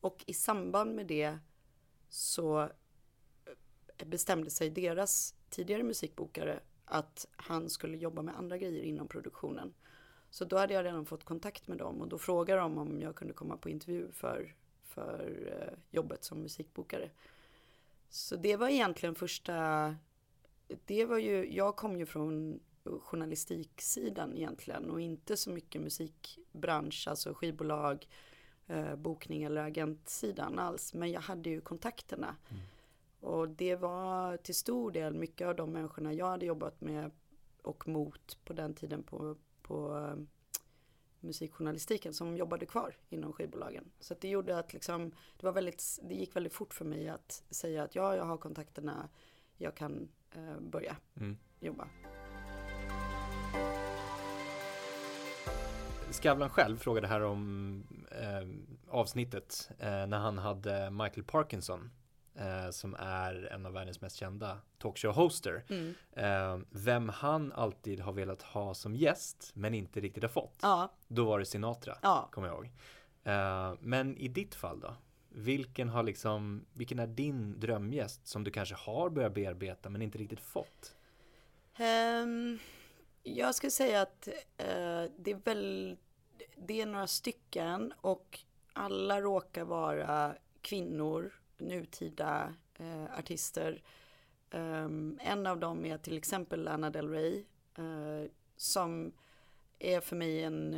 Och 0.00 0.24
i 0.26 0.34
samband 0.34 0.94
med 0.94 1.06
det 1.06 1.38
så 2.08 2.68
bestämde 4.06 4.50
sig 4.50 4.70
deras 4.70 5.34
tidigare 5.50 5.82
musikbokare 5.82 6.60
att 6.84 7.26
han 7.36 7.70
skulle 7.70 7.96
jobba 7.96 8.22
med 8.22 8.38
andra 8.38 8.58
grejer 8.58 8.82
inom 8.82 9.08
produktionen. 9.08 9.74
Så 10.30 10.44
då 10.44 10.56
hade 10.56 10.74
jag 10.74 10.84
redan 10.84 11.06
fått 11.06 11.24
kontakt 11.24 11.68
med 11.68 11.78
dem 11.78 12.00
och 12.00 12.08
då 12.08 12.18
frågade 12.18 12.60
de 12.60 12.78
om 12.78 13.00
jag 13.00 13.14
kunde 13.14 13.34
komma 13.34 13.56
på 13.56 13.68
intervju 13.68 14.12
för, 14.12 14.54
för 14.82 15.52
eh, 15.58 15.78
jobbet 15.90 16.24
som 16.24 16.38
musikbokare. 16.38 17.10
Så 18.08 18.36
det 18.36 18.56
var 18.56 18.68
egentligen 18.68 19.14
första 19.14 19.96
det 20.84 21.04
var 21.04 21.18
ju, 21.18 21.54
jag 21.54 21.76
kom 21.76 21.96
ju 21.96 22.06
från 22.06 22.60
journalistiksidan 22.84 24.36
egentligen 24.36 24.90
och 24.90 25.00
inte 25.00 25.36
så 25.36 25.50
mycket 25.50 25.82
musikbransch, 25.82 27.08
alltså 27.08 27.34
skivbolag, 27.34 28.08
eh, 28.66 28.96
bokning 28.96 29.42
eller 29.42 29.62
agentsidan 29.62 30.58
alls. 30.58 30.94
Men 30.94 31.10
jag 31.10 31.20
hade 31.20 31.50
ju 31.50 31.60
kontakterna. 31.60 32.36
Mm. 32.50 32.62
Och 33.22 33.48
det 33.48 33.76
var 33.76 34.36
till 34.36 34.54
stor 34.54 34.90
del 34.90 35.14
mycket 35.14 35.46
av 35.46 35.56
de 35.56 35.72
människorna 35.72 36.12
jag 36.12 36.26
hade 36.26 36.46
jobbat 36.46 36.80
med 36.80 37.10
och 37.62 37.88
mot 37.88 38.38
på 38.44 38.52
den 38.52 38.74
tiden 38.74 39.02
på, 39.02 39.36
på 39.62 39.96
uh, 39.96 40.14
musikjournalistiken 41.20 42.14
som 42.14 42.36
jobbade 42.36 42.66
kvar 42.66 42.96
inom 43.08 43.32
skivbolagen. 43.32 43.84
Så 44.00 44.14
det 44.20 44.28
gjorde 44.28 44.58
att 44.58 44.72
liksom, 44.72 45.10
det, 45.36 45.46
var 45.46 45.52
väldigt, 45.52 45.98
det 46.02 46.14
gick 46.14 46.36
väldigt 46.36 46.52
fort 46.52 46.74
för 46.74 46.84
mig 46.84 47.08
att 47.08 47.42
säga 47.50 47.82
att 47.82 47.94
ja, 47.94 48.16
jag 48.16 48.24
har 48.24 48.36
kontakterna, 48.36 49.08
jag 49.56 49.74
kan 49.74 50.08
eh, 50.34 50.60
börja 50.60 50.96
mm. 51.16 51.36
jobba. 51.60 51.88
Skavlan 56.10 56.50
själv 56.50 56.76
frågade 56.76 57.06
här 57.06 57.20
om 57.22 57.84
eh, 58.10 58.48
avsnittet 58.94 59.70
eh, 59.78 60.06
när 60.06 60.18
han 60.18 60.38
hade 60.38 60.90
Michael 60.90 61.24
Parkinson 61.24 61.90
eh, 62.34 62.70
som 62.70 62.94
är 62.98 63.48
en 63.52 63.66
av 63.66 63.72
världens 63.72 64.00
mest 64.00 64.16
kända 64.16 64.58
talkshow-hoster. 64.78 65.62
Mm. 65.68 65.94
Eh, 66.12 66.66
vem 66.70 67.08
han 67.08 67.52
alltid 67.52 68.00
har 68.00 68.12
velat 68.12 68.42
ha 68.42 68.74
som 68.74 68.96
gäst 68.96 69.50
men 69.54 69.74
inte 69.74 70.00
riktigt 70.00 70.22
har 70.22 70.30
fått. 70.30 70.58
Ja. 70.62 70.92
Då 71.08 71.24
var 71.24 71.38
det 71.38 71.44
Sinatra, 71.44 71.98
ja. 72.02 72.28
kommer 72.32 72.48
jag 72.48 72.54
ihåg. 72.54 72.70
Eh, 73.24 73.74
men 73.80 74.16
i 74.16 74.28
ditt 74.28 74.54
fall 74.54 74.80
då? 74.80 74.94
Vilken 75.28 75.88
har 75.88 76.02
liksom, 76.02 76.66
vilken 76.72 76.98
är 76.98 77.06
din 77.06 77.60
drömgäst 77.60 78.26
som 78.26 78.44
du 78.44 78.50
kanske 78.50 78.74
har 78.74 79.10
börjat 79.10 79.34
bearbeta 79.34 79.90
men 79.90 80.02
inte 80.02 80.18
riktigt 80.18 80.40
fått? 80.40 80.96
Um, 81.78 82.58
jag 83.22 83.54
skulle 83.54 83.70
säga 83.70 84.02
att 84.02 84.28
uh, 84.28 85.10
det 85.18 85.30
är 85.30 85.44
väl, 85.44 85.96
det 86.56 86.80
är 86.80 86.86
några 86.86 87.06
stycken 87.06 87.92
och 88.00 88.38
alla 88.72 89.20
råkar 89.20 89.64
vara 89.64 90.34
kvinnor, 90.60 91.32
nutida 91.58 92.54
uh, 92.80 93.18
artister. 93.18 93.82
Um, 94.50 95.18
en 95.22 95.46
av 95.46 95.60
dem 95.60 95.84
är 95.84 95.98
till 95.98 96.16
exempel 96.16 96.62
Lana 96.62 96.90
Del 96.90 97.08
Rey 97.08 97.44
uh, 97.78 98.30
som 98.56 99.12
är 99.78 100.00
för 100.00 100.16
mig 100.16 100.42
en, 100.42 100.70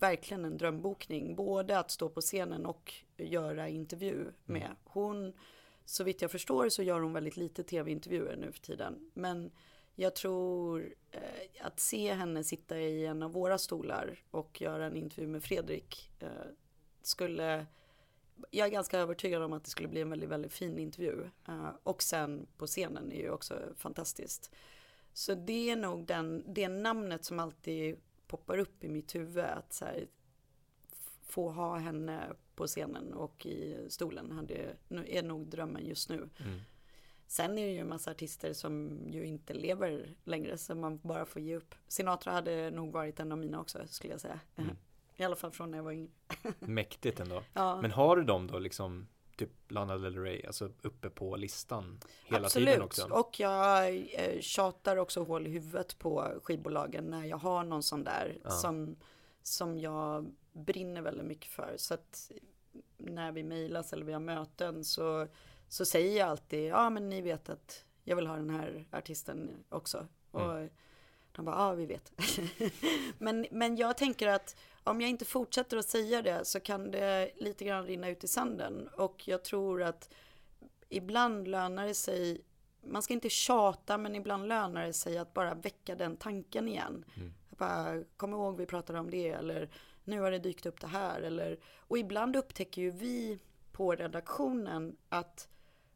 verkligen 0.00 0.44
en 0.44 0.58
drömbokning. 0.58 1.36
Både 1.36 1.78
att 1.78 1.90
stå 1.90 2.08
på 2.08 2.20
scenen 2.20 2.66
och 2.66 2.94
göra 3.16 3.68
intervju 3.68 4.32
med. 4.44 4.76
Hon, 4.84 5.32
så 5.84 6.04
vitt 6.04 6.22
jag 6.22 6.30
förstår 6.30 6.68
så 6.68 6.82
gör 6.82 7.00
hon 7.00 7.12
väldigt 7.12 7.36
lite 7.36 7.62
tv-intervjuer 7.62 8.36
nu 8.36 8.52
för 8.52 8.60
tiden. 8.60 9.10
Men 9.14 9.50
jag 9.94 10.14
tror 10.14 10.94
eh, 11.10 11.66
att 11.66 11.80
se 11.80 12.12
henne 12.12 12.44
sitta 12.44 12.78
i 12.78 13.06
en 13.06 13.22
av 13.22 13.32
våra 13.32 13.58
stolar 13.58 14.18
och 14.30 14.60
göra 14.60 14.86
en 14.86 14.96
intervju 14.96 15.26
med 15.26 15.44
Fredrik 15.44 16.10
eh, 16.20 16.28
skulle 17.02 17.66
jag 18.50 18.66
är 18.66 18.70
ganska 18.70 18.98
övertygad 18.98 19.42
om 19.42 19.52
att 19.52 19.64
det 19.64 19.70
skulle 19.70 19.88
bli 19.88 20.00
en 20.00 20.10
väldigt, 20.10 20.28
väldigt 20.28 20.52
fin 20.52 20.78
intervju. 20.78 21.30
Uh, 21.48 21.70
och 21.82 22.02
sen 22.02 22.46
på 22.56 22.66
scenen 22.66 23.12
är 23.12 23.20
ju 23.20 23.30
också 23.30 23.58
fantastiskt. 23.76 24.50
Så 25.12 25.34
det 25.34 25.70
är 25.70 25.76
nog 25.76 26.06
den, 26.06 26.44
det 26.46 26.68
namnet 26.68 27.24
som 27.24 27.38
alltid 27.38 27.96
poppar 28.26 28.58
upp 28.58 28.84
i 28.84 28.88
mitt 28.88 29.14
huvud. 29.14 29.44
Att 29.44 29.72
så 29.72 29.84
här, 29.84 30.06
få 31.22 31.50
ha 31.50 31.78
henne 31.78 32.32
på 32.54 32.66
scenen 32.66 33.12
och 33.12 33.46
i 33.46 33.86
stolen 33.88 34.30
hade, 34.32 34.76
är 35.06 35.22
nog 35.22 35.46
drömmen 35.46 35.86
just 35.86 36.08
nu. 36.08 36.16
Mm. 36.16 36.60
Sen 37.26 37.58
är 37.58 37.66
det 37.66 37.72
ju 37.72 37.78
en 37.78 37.88
massa 37.88 38.10
artister 38.10 38.52
som 38.52 39.00
ju 39.08 39.24
inte 39.24 39.54
lever 39.54 40.16
längre 40.24 40.58
så 40.58 40.74
man 40.74 40.98
bara 40.98 41.26
får 41.26 41.42
ge 41.42 41.56
upp. 41.56 41.74
Sinatra 41.88 42.32
hade 42.32 42.70
nog 42.70 42.92
varit 42.92 43.20
en 43.20 43.32
av 43.32 43.38
mina 43.38 43.60
också 43.60 43.78
skulle 43.86 44.12
jag 44.12 44.20
säga. 44.20 44.40
Mm. 44.56 44.76
I 45.16 45.24
alla 45.24 45.36
fall 45.36 45.50
från 45.50 45.70
när 45.70 45.78
jag 45.78 45.84
var 45.84 45.92
yngre. 45.92 46.10
Mäktigt 46.58 47.20
ändå. 47.20 47.42
Ja. 47.52 47.80
Men 47.80 47.90
har 47.90 48.16
du 48.16 48.24
dem 48.24 48.46
då 48.46 48.58
liksom 48.58 49.08
typ 49.36 49.72
Lana 49.72 49.98
Del 49.98 50.18
Rey, 50.18 50.46
alltså 50.46 50.70
uppe 50.82 51.10
på 51.10 51.36
listan 51.36 52.00
hela 52.24 52.46
Absolut. 52.46 52.68
tiden 52.68 52.82
också? 52.82 53.08
och 53.10 53.40
jag 53.40 53.96
eh, 54.14 54.40
tjatar 54.40 54.96
också 54.96 55.24
hål 55.24 55.46
i 55.46 55.50
huvudet 55.50 55.98
på 55.98 56.32
skivbolagen 56.42 57.04
när 57.04 57.24
jag 57.24 57.36
har 57.36 57.64
någon 57.64 57.82
sån 57.82 58.04
där 58.04 58.38
ja. 58.44 58.50
som, 58.50 58.96
som 59.42 59.78
jag 59.78 60.32
brinner 60.52 61.02
väldigt 61.02 61.26
mycket 61.26 61.50
för. 61.50 61.74
Så 61.76 61.94
att 61.94 62.30
när 62.96 63.32
vi 63.32 63.42
mejlas 63.42 63.92
eller 63.92 64.04
vi 64.04 64.12
har 64.12 64.20
möten 64.20 64.84
så, 64.84 65.26
så 65.68 65.84
säger 65.84 66.18
jag 66.18 66.28
alltid, 66.28 66.64
ja 66.64 66.90
men 66.90 67.08
ni 67.08 67.20
vet 67.20 67.48
att 67.48 67.84
jag 68.04 68.16
vill 68.16 68.26
ha 68.26 68.36
den 68.36 68.50
här 68.50 68.84
artisten 68.92 69.50
också. 69.68 70.06
Mm. 70.32 70.46
Och 70.46 70.68
de 71.32 71.44
bara, 71.44 71.56
ja 71.56 71.72
vi 71.72 71.86
vet. 71.86 72.12
men, 73.18 73.46
men 73.50 73.76
jag 73.76 73.96
tänker 73.96 74.28
att 74.28 74.56
om 74.84 75.00
jag 75.00 75.10
inte 75.10 75.24
fortsätter 75.24 75.76
att 75.76 75.88
säga 75.88 76.22
det 76.22 76.44
så 76.44 76.60
kan 76.60 76.90
det 76.90 77.30
lite 77.36 77.64
grann 77.64 77.86
rinna 77.86 78.08
ut 78.08 78.24
i 78.24 78.28
sanden. 78.28 78.88
Och 78.88 79.28
jag 79.28 79.44
tror 79.44 79.82
att 79.82 80.14
ibland 80.88 81.48
lönar 81.48 81.86
det 81.86 81.94
sig, 81.94 82.40
man 82.84 83.02
ska 83.02 83.14
inte 83.14 83.30
tjata 83.30 83.98
men 83.98 84.14
ibland 84.14 84.48
lönar 84.48 84.86
det 84.86 84.92
sig 84.92 85.18
att 85.18 85.34
bara 85.34 85.54
väcka 85.54 85.94
den 85.94 86.16
tanken 86.16 86.68
igen. 86.68 87.04
Mm. 87.16 87.32
bara, 87.48 88.04
kom 88.16 88.32
ihåg 88.32 88.56
vi 88.56 88.66
pratade 88.66 88.98
om 88.98 89.10
det 89.10 89.28
eller 89.28 89.70
nu 90.04 90.20
har 90.20 90.30
det 90.30 90.38
dykt 90.38 90.66
upp 90.66 90.80
det 90.80 90.86
här. 90.86 91.20
Eller, 91.20 91.58
och 91.78 91.98
ibland 91.98 92.36
upptäcker 92.36 92.82
ju 92.82 92.90
vi 92.90 93.38
på 93.72 93.94
redaktionen 93.94 94.96
att 95.08 95.48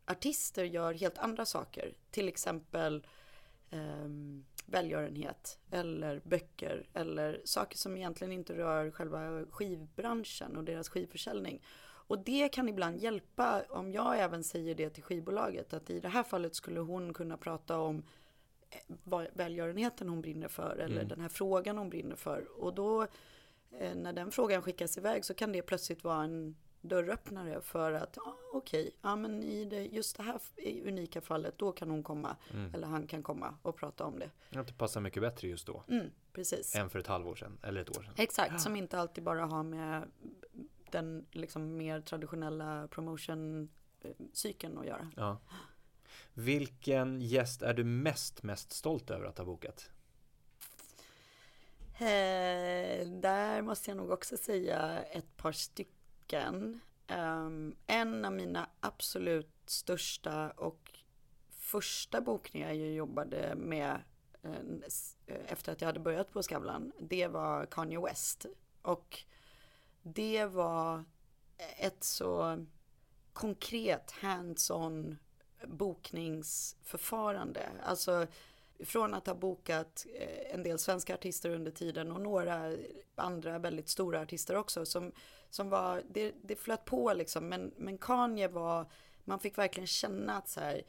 artister 0.05 0.65
gör 0.65 0.95
helt 0.95 1.19
andra 1.19 1.45
saker. 1.45 1.95
Till 2.11 2.29
exempel 2.29 3.07
um, 3.71 4.45
välgörenhet 4.67 5.59
eller 5.71 6.21
böcker 6.25 6.89
eller 6.93 7.41
saker 7.45 7.79
som 7.79 7.97
egentligen 7.97 8.33
inte 8.33 8.57
rör 8.59 8.91
själva 8.91 9.45
skivbranschen 9.51 10.57
och 10.57 10.65
deras 10.65 10.89
skivförsäljning. 10.89 11.63
Och 12.09 12.19
det 12.19 12.49
kan 12.49 12.69
ibland 12.69 12.99
hjälpa 12.99 13.63
om 13.69 13.93
jag 13.93 14.19
även 14.19 14.45
säger 14.45 14.75
det 14.75 14.91
till 14.91 15.03
skivbolaget 15.03 15.75
att 15.75 15.91
i 15.91 16.01
det 16.01 16.09
här 16.09 16.23
fallet 16.23 16.55
skulle 16.55 16.81
hon 16.81 17.15
kunna 17.15 17.37
prata 17.37 17.79
om 17.79 18.03
eh, 18.71 19.23
välgörenheten 19.33 20.09
hon 20.09 20.21
brinner 20.21 20.49
för 20.49 20.77
eller 20.77 20.97
mm. 20.97 21.09
den 21.09 21.21
här 21.21 21.29
frågan 21.29 21.79
hon 21.79 21.91
brinner 21.91 22.17
för. 22.17 22.61
Och 22.61 22.75
då 22.75 23.03
eh, 23.79 23.95
när 23.95 24.13
den 24.13 24.31
frågan 24.31 24.63
skickas 24.63 24.99
iväg 24.99 25.25
så 25.25 25.35
kan 25.35 25.53
det 25.53 25.63
plötsligt 25.63 26.05
vara 26.05 26.25
en 26.25 26.57
dörröppnare 26.81 27.61
för 27.61 27.93
att 27.93 28.19
ah, 28.19 28.35
okej, 28.53 28.81
okay, 28.81 28.93
ja 29.03 29.17
men 29.17 29.43
i 29.43 29.65
det, 29.65 29.87
just 29.87 30.17
det 30.17 30.23
här 30.23 30.41
unika 30.85 31.21
fallet 31.21 31.59
då 31.59 31.73
kan 31.73 31.91
hon 31.91 32.03
komma 32.03 32.37
mm. 32.53 32.75
eller 32.75 32.87
han 32.87 33.07
kan 33.07 33.23
komma 33.23 33.55
och 33.63 33.77
prata 33.77 34.05
om 34.05 34.19
det. 34.19 34.31
Att 34.59 34.67
det 34.67 34.75
passar 34.75 35.01
mycket 35.01 35.23
bättre 35.23 35.49
just 35.49 35.67
då. 35.67 35.83
Mm, 35.89 36.11
precis. 36.33 36.75
Än 36.75 36.91
för 36.91 36.99
ett 36.99 37.07
halvår 37.07 37.35
sedan 37.35 37.59
eller 37.63 37.81
ett 37.81 37.97
år 37.99 38.03
sedan. 38.03 38.15
Exakt, 38.17 38.53
ja. 38.53 38.59
som 38.67 38.77
inte 38.77 38.99
alltid 38.99 39.25
bara 39.25 39.47
har 39.47 39.63
med 39.63 40.11
den 40.91 41.27
liksom 41.31 41.77
mer 41.77 42.01
traditionella 42.01 42.89
promotion-cykeln 42.89 44.79
att 44.79 44.87
göra. 44.87 45.11
Ja. 45.17 45.39
Vilken 46.35 47.21
gäst 47.21 47.63
är 47.63 47.75
du 47.75 47.85
mest, 47.85 48.43
mest 48.43 48.73
stolt 48.73 49.11
över 49.11 49.27
att 49.27 49.39
ha 49.39 49.45
bokat? 49.45 49.91
Eh, 51.99 53.09
där 53.09 53.63
måste 53.63 53.91
jag 53.91 53.97
nog 53.97 54.11
också 54.11 54.37
säga 54.37 55.03
ett 55.03 55.37
par 55.37 55.53
stycken 55.53 55.96
boken. 56.27 56.81
Um, 57.09 57.77
en 57.87 58.25
av 58.25 58.33
mina 58.33 58.69
absolut 58.81 59.51
största 59.67 60.51
och 60.51 60.93
första 61.51 62.21
bokningar 62.21 62.73
jag 62.73 62.93
jobbade 62.93 63.55
med 63.57 64.01
uh, 64.45 64.55
efter 65.47 65.73
att 65.73 65.81
jag 65.81 65.89
hade 65.89 66.01
börjat 66.01 66.33
på 66.33 66.43
Skavlan, 66.43 66.93
det 67.01 67.27
var 67.27 67.67
Kanye 67.67 68.01
West. 68.01 68.47
Och 68.83 69.25
det 70.03 70.45
var 70.45 71.05
ett 71.79 72.05
så 72.05 72.65
konkret 73.33 74.11
hands-on 74.11 75.17
bokningsförfarande. 75.67 77.69
Alltså 77.83 78.27
från 78.85 79.15
att 79.15 79.27
ha 79.27 79.35
bokat 79.35 80.07
eh, 80.15 80.55
en 80.55 80.63
del 80.63 80.79
svenska 80.79 81.15
artister 81.15 81.51
under 81.51 81.71
tiden 81.71 82.13
och 82.13 82.21
några 82.21 82.77
andra 83.15 83.59
väldigt 83.59 83.89
stora 83.89 84.21
artister 84.21 84.57
också 84.57 84.87
som, 84.87 85.13
som 85.51 85.69
var, 85.69 86.03
det, 86.11 86.35
det 86.43 86.57
flöt 86.57 86.85
på 86.85 87.13
liksom, 87.13 87.49
men, 87.49 87.73
men 87.77 87.99
Kanye 87.99 88.49
var, 88.49 88.87
man 89.25 89.41
fick 89.41 89.59
verkligen 89.59 89.87
känna 89.87 90.37
att 90.37 90.49
så 90.49 90.61
här, 90.61 90.83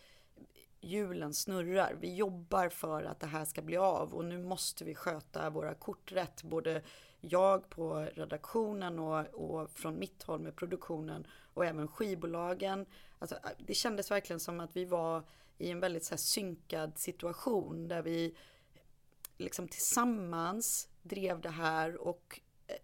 hjulen 0.81 1.33
snurrar. 1.33 1.95
Vi 1.99 2.15
jobbar 2.15 2.69
för 2.69 3.03
att 3.03 3.19
det 3.19 3.27
här 3.27 3.45
ska 3.45 3.61
bli 3.61 3.77
av 3.77 4.13
och 4.13 4.25
nu 4.25 4.37
måste 4.37 4.85
vi 4.85 4.95
sköta 4.95 5.49
våra 5.49 5.73
kort 5.73 6.11
rätt. 6.11 6.43
Både 6.43 6.81
jag 7.21 7.69
på 7.69 8.07
redaktionen 8.13 8.99
och, 8.99 9.25
och 9.33 9.69
från 9.69 9.99
mitt 9.99 10.23
håll 10.23 10.39
med 10.39 10.55
produktionen 10.55 11.27
och 11.53 11.65
även 11.65 11.87
skivbolagen. 11.87 12.85
Alltså, 13.19 13.35
det 13.57 13.73
kändes 13.73 14.11
verkligen 14.11 14.39
som 14.39 14.59
att 14.59 14.75
vi 14.75 14.85
var 14.85 15.23
i 15.57 15.71
en 15.71 15.79
väldigt 15.79 16.05
så 16.05 16.09
här, 16.09 16.17
synkad 16.17 16.97
situation 16.97 17.87
där 17.87 18.01
vi 18.01 18.35
liksom 19.37 19.67
tillsammans 19.67 20.89
drev 21.01 21.41
det 21.41 21.49
här 21.49 21.97
och 21.97 22.39
eh, 22.67 22.75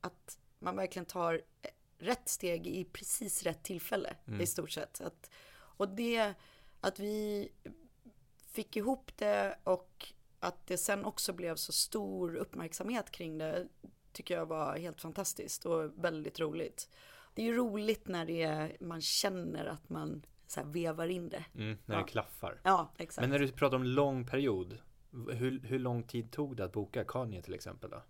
att 0.00 0.38
man 0.58 0.76
verkligen 0.76 1.06
tar 1.06 1.42
rätt 1.98 2.28
steg 2.28 2.66
i 2.66 2.84
precis 2.84 3.42
rätt 3.42 3.62
tillfälle 3.62 4.16
mm. 4.26 4.40
i 4.40 4.46
stort 4.46 4.70
sett. 4.70 5.00
Att, 5.00 5.30
och 5.50 5.88
det, 5.88 6.34
att 6.80 6.98
vi 7.00 7.48
fick 8.46 8.76
ihop 8.76 9.16
det 9.16 9.58
och 9.64 10.12
att 10.40 10.66
det 10.66 10.78
sen 10.78 11.04
också 11.04 11.32
blev 11.32 11.56
så 11.56 11.72
stor 11.72 12.36
uppmärksamhet 12.36 13.10
kring 13.10 13.38
det 13.38 13.68
tycker 14.12 14.34
jag 14.34 14.46
var 14.46 14.76
helt 14.76 15.00
fantastiskt 15.00 15.66
och 15.66 16.04
väldigt 16.04 16.40
roligt. 16.40 16.88
Det 17.34 17.42
är 17.42 17.46
ju 17.46 17.56
roligt 17.56 18.08
när 18.08 18.26
det 18.26 18.42
är, 18.42 18.76
man 18.80 19.00
känner 19.00 19.66
att 19.66 19.88
man 19.88 20.26
så 20.48 20.62
vevar 20.62 21.08
in 21.08 21.28
det. 21.28 21.44
Mm, 21.54 21.78
när 21.86 21.94
ja. 21.94 22.02
det 22.02 22.08
klaffar. 22.08 22.60
Ja, 22.62 22.92
exakt. 22.96 23.20
Men 23.20 23.30
när 23.30 23.38
du 23.38 23.48
pratar 23.48 23.76
om 23.76 23.84
lång 23.84 24.26
period, 24.26 24.78
hur, 25.12 25.60
hur 25.60 25.78
lång 25.78 26.02
tid 26.02 26.30
tog 26.30 26.56
det 26.56 26.64
att 26.64 26.72
boka 26.72 27.04
Kanye 27.04 27.42
till 27.42 27.54
exempel 27.54 27.90
då? 27.90 28.02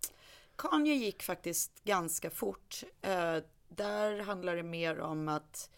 Kanye 0.57 0.95
gick 0.95 1.23
faktiskt 1.23 1.85
ganska 1.85 2.31
fort. 2.31 2.83
Eh, 3.03 3.37
där 3.69 4.21
handlar 4.21 4.57
det 4.57 4.63
mer 4.63 5.01
om 5.01 5.29
att 5.29 5.71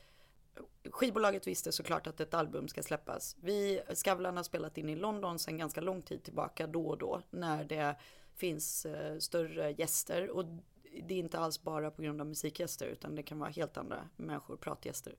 skivbolaget 0.90 1.46
visste 1.46 1.72
såklart 1.72 2.06
att 2.06 2.20
ett 2.20 2.34
album 2.34 2.68
ska 2.68 2.82
släppas. 2.82 3.36
Vi, 3.40 3.80
Skavlan 3.94 4.36
har 4.36 4.44
spelat 4.44 4.78
in 4.78 4.88
i 4.88 4.96
London 4.96 5.38
sedan 5.38 5.58
ganska 5.58 5.80
lång 5.80 6.02
tid 6.02 6.22
tillbaka 6.22 6.66
då 6.66 6.86
och 6.86 6.98
då 6.98 7.22
när 7.30 7.64
det 7.64 7.96
finns 8.34 8.86
eh, 8.86 9.18
större 9.18 9.70
gäster 9.70 10.30
och 10.30 10.44
det 11.02 11.14
är 11.14 11.18
inte 11.18 11.38
alls 11.38 11.62
bara 11.62 11.90
på 11.90 12.02
grund 12.02 12.20
av 12.20 12.26
musikgäster 12.26 12.86
utan 12.86 13.14
det 13.14 13.22
kan 13.22 13.38
vara 13.38 13.50
helt 13.50 13.76
andra 13.76 14.08
människor, 14.16 14.56
pratgäster. 14.56 15.14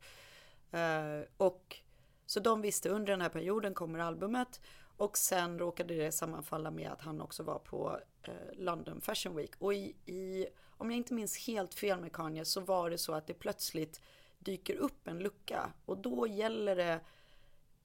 Eh, 0.71 1.27
och 1.37 1.77
så 2.25 2.39
de 2.39 2.61
visste 2.61 2.89
under 2.89 3.13
den 3.13 3.21
här 3.21 3.29
perioden 3.29 3.73
kommer 3.73 3.99
albumet 3.99 4.61
och 4.97 5.17
sen 5.17 5.59
råkade 5.59 5.95
det 5.95 6.11
sammanfalla 6.11 6.71
med 6.71 6.91
att 6.91 7.01
han 7.01 7.21
också 7.21 7.43
var 7.43 7.59
på 7.59 7.99
eh, 8.23 8.33
London 8.53 9.01
Fashion 9.01 9.35
Week. 9.35 9.51
Och 9.59 9.73
i, 9.73 9.95
i, 10.05 10.47
om 10.77 10.91
jag 10.91 10.97
inte 10.97 11.13
minns 11.13 11.47
helt 11.47 11.73
fel 11.73 12.01
med 12.01 12.13
Kanye 12.13 12.45
så 12.45 12.61
var 12.61 12.89
det 12.89 12.97
så 12.97 13.13
att 13.13 13.27
det 13.27 13.33
plötsligt 13.33 14.01
dyker 14.39 14.75
upp 14.75 15.07
en 15.07 15.19
lucka. 15.19 15.73
Och 15.85 15.97
då 15.97 16.27
gäller 16.27 16.75
det, 16.75 16.99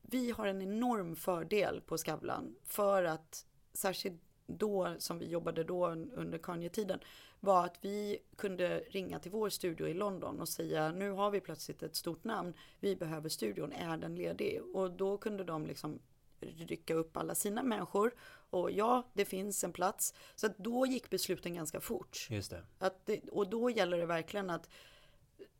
vi 0.02 0.30
har 0.30 0.46
en 0.46 0.62
enorm 0.62 1.16
fördel 1.16 1.80
på 1.80 1.98
Skavlan 1.98 2.56
för 2.64 3.04
att 3.04 3.46
särskilt 3.72 4.22
då 4.46 4.94
som 4.98 5.18
vi 5.18 5.26
jobbade 5.28 5.64
då 5.64 5.86
under 5.88 6.38
Kanye-tiden 6.38 7.00
var 7.40 7.64
att 7.64 7.78
vi 7.80 8.18
kunde 8.36 8.78
ringa 8.78 9.18
till 9.18 9.30
vår 9.30 9.48
studio 9.48 9.88
i 9.88 9.94
London 9.94 10.40
och 10.40 10.48
säga 10.48 10.92
nu 10.92 11.10
har 11.10 11.30
vi 11.30 11.40
plötsligt 11.40 11.82
ett 11.82 11.96
stort 11.96 12.24
namn, 12.24 12.54
vi 12.80 12.96
behöver 12.96 13.28
studion, 13.28 13.72
är 13.72 13.96
den 13.96 14.14
ledig? 14.14 14.62
Och 14.74 14.90
då 14.90 15.18
kunde 15.18 15.44
de 15.44 15.66
liksom 15.66 15.98
rycka 16.40 16.94
upp 16.94 17.16
alla 17.16 17.34
sina 17.34 17.62
människor 17.62 18.14
och 18.50 18.70
ja, 18.70 19.02
det 19.12 19.24
finns 19.24 19.64
en 19.64 19.72
plats. 19.72 20.14
Så 20.34 20.46
att 20.46 20.58
då 20.58 20.86
gick 20.86 21.10
besluten 21.10 21.54
ganska 21.54 21.80
fort. 21.80 22.26
Just 22.30 22.50
det. 22.50 22.62
Att 22.78 23.06
det, 23.06 23.28
och 23.28 23.50
då 23.50 23.70
gäller 23.70 23.98
det 23.98 24.06
verkligen 24.06 24.50
att 24.50 24.68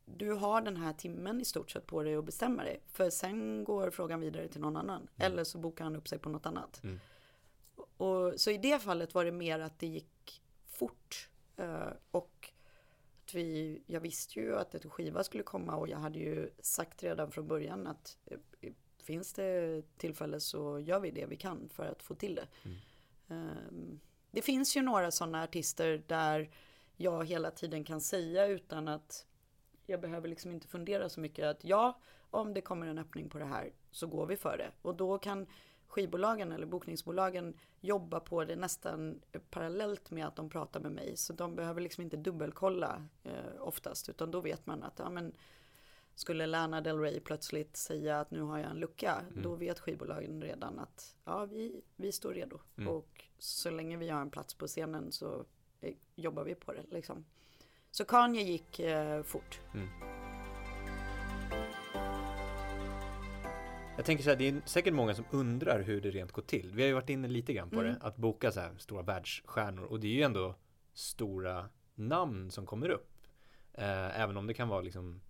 du 0.05 0.31
har 0.31 0.61
den 0.61 0.77
här 0.77 0.93
timmen 0.93 1.41
i 1.41 1.45
stort 1.45 1.71
sett 1.71 1.87
på 1.87 2.03
dig 2.03 2.15
att 2.15 2.25
bestämma 2.25 2.63
dig. 2.63 2.81
För 2.87 3.09
sen 3.09 3.63
går 3.63 3.89
frågan 3.89 4.19
vidare 4.19 4.47
till 4.47 4.61
någon 4.61 4.77
annan. 4.77 5.07
Eller 5.17 5.43
så 5.43 5.57
bokar 5.57 5.83
han 5.83 5.95
upp 5.95 6.07
sig 6.07 6.19
på 6.19 6.29
något 6.29 6.45
annat. 6.45 6.83
Mm. 6.83 6.99
Och, 7.97 8.33
så 8.37 8.51
i 8.51 8.57
det 8.57 8.79
fallet 8.79 9.13
var 9.13 9.25
det 9.25 9.31
mer 9.31 9.59
att 9.59 9.79
det 9.79 9.87
gick 9.87 10.41
fort. 10.67 11.29
Eh, 11.57 11.89
och 12.11 12.51
att 13.27 13.33
vi, 13.33 13.81
jag 13.85 13.99
visste 13.99 14.39
ju 14.39 14.55
att 14.55 14.75
ett 14.75 14.91
skiva 14.91 15.23
skulle 15.23 15.43
komma 15.43 15.75
och 15.75 15.87
jag 15.87 15.97
hade 15.97 16.19
ju 16.19 16.49
sagt 16.59 17.03
redan 17.03 17.31
från 17.31 17.47
början 17.47 17.87
att 17.87 18.17
eh, 18.25 18.71
finns 19.03 19.33
det 19.33 19.81
tillfälle 19.97 20.39
så 20.39 20.79
gör 20.79 20.99
vi 20.99 21.11
det 21.11 21.25
vi 21.25 21.35
kan 21.35 21.69
för 21.69 21.85
att 21.85 22.03
få 22.03 22.15
till 22.15 22.35
det. 22.35 22.47
Um, 23.27 23.99
det 24.31 24.41
finns 24.41 24.77
ju 24.77 24.81
några 24.81 25.11
sådana 25.11 25.43
artister 25.43 26.03
där 26.07 26.49
jag 26.95 27.25
hela 27.25 27.51
tiden 27.51 27.83
kan 27.83 28.01
säga 28.01 28.47
utan 28.47 28.87
att 28.87 29.25
jag 29.85 30.01
behöver 30.01 30.27
liksom 30.27 30.51
inte 30.51 30.67
fundera 30.67 31.09
så 31.09 31.19
mycket 31.19 31.45
att 31.45 31.63
ja, 31.63 31.99
om 32.29 32.53
det 32.53 32.61
kommer 32.61 32.87
en 32.87 32.97
öppning 32.97 33.29
på 33.29 33.37
det 33.39 33.45
här 33.45 33.71
så 33.91 34.07
går 34.07 34.25
vi 34.25 34.37
för 34.37 34.57
det. 34.57 34.71
Och 34.81 34.95
då 34.95 35.17
kan 35.17 35.47
skivbolagen 35.87 36.51
eller 36.51 36.65
bokningsbolagen 36.65 37.53
jobba 37.81 38.19
på 38.19 38.43
det 38.43 38.55
nästan 38.55 39.21
parallellt 39.49 40.11
med 40.11 40.27
att 40.27 40.35
de 40.35 40.49
pratar 40.49 40.79
med 40.79 40.91
mig. 40.91 41.17
Så 41.17 41.33
de 41.33 41.55
behöver 41.55 41.81
liksom 41.81 42.03
inte 42.03 42.17
dubbelkolla 42.17 43.07
eh, 43.23 43.61
oftast, 43.61 44.09
utan 44.09 44.31
då 44.31 44.41
vet 44.41 44.65
man 44.65 44.83
att 44.83 44.99
ja, 44.99 45.09
men, 45.09 45.33
skulle 46.15 46.45
Lana 46.45 46.81
Del 46.81 46.99
Rey 46.99 47.19
plötsligt 47.19 47.77
säga 47.77 48.19
att 48.19 48.31
nu 48.31 48.41
har 48.41 48.57
jag 48.57 48.71
en 48.71 48.79
lucka, 48.79 49.21
mm. 49.29 49.43
då 49.43 49.55
vet 49.55 49.79
skivbolagen 49.79 50.41
redan 50.41 50.79
att 50.79 51.15
ja, 51.25 51.45
vi, 51.45 51.81
vi 51.95 52.11
står 52.11 52.33
redo. 52.33 52.59
Mm. 52.77 52.89
Och 52.89 53.23
så 53.39 53.69
länge 53.69 53.97
vi 53.97 54.09
har 54.09 54.21
en 54.21 54.29
plats 54.29 54.53
på 54.53 54.67
scenen 54.67 55.11
så 55.11 55.45
eh, 55.81 55.93
jobbar 56.15 56.43
vi 56.43 56.55
på 56.55 56.73
det. 56.73 56.83
Liksom. 56.89 57.25
Så 57.91 58.05
Kanye 58.05 58.41
gick 58.41 58.79
eh, 58.79 59.23
fort. 59.23 59.59
Mm. 59.73 60.26
Jag 63.97 64.05
tänker 64.05 64.23
så 64.23 64.29
här, 64.29 64.37
det 64.37 64.47
är 64.47 64.61
säkert 64.65 64.93
många 64.93 65.13
som 65.13 65.25
undrar 65.31 65.81
hur 65.81 66.01
det 66.01 66.11
rent 66.11 66.31
går 66.31 66.41
till. 66.41 66.71
Vi 66.73 66.81
har 66.81 66.87
ju 66.87 66.93
varit 66.93 67.09
inne 67.09 67.27
lite 67.27 67.53
grann 67.53 67.69
på 67.69 67.79
mm. 67.79 67.93
det, 67.93 67.99
att 68.01 68.17
boka 68.17 68.51
så 68.51 68.59
här 68.59 68.71
stora 68.77 69.01
världsstjärnor. 69.01 69.83
Och 69.83 69.99
det 69.99 70.07
är 70.07 70.11
ju 70.11 70.21
ändå 70.21 70.55
stora 70.93 71.69
namn 71.95 72.51
som 72.51 72.65
kommer 72.65 72.89
upp. 72.89 73.17
Eh, 73.73 74.21
även 74.21 74.37
om 74.37 74.47
det 74.47 74.53
kan 74.53 74.67
vara 74.67 74.81
liksom 74.81 75.21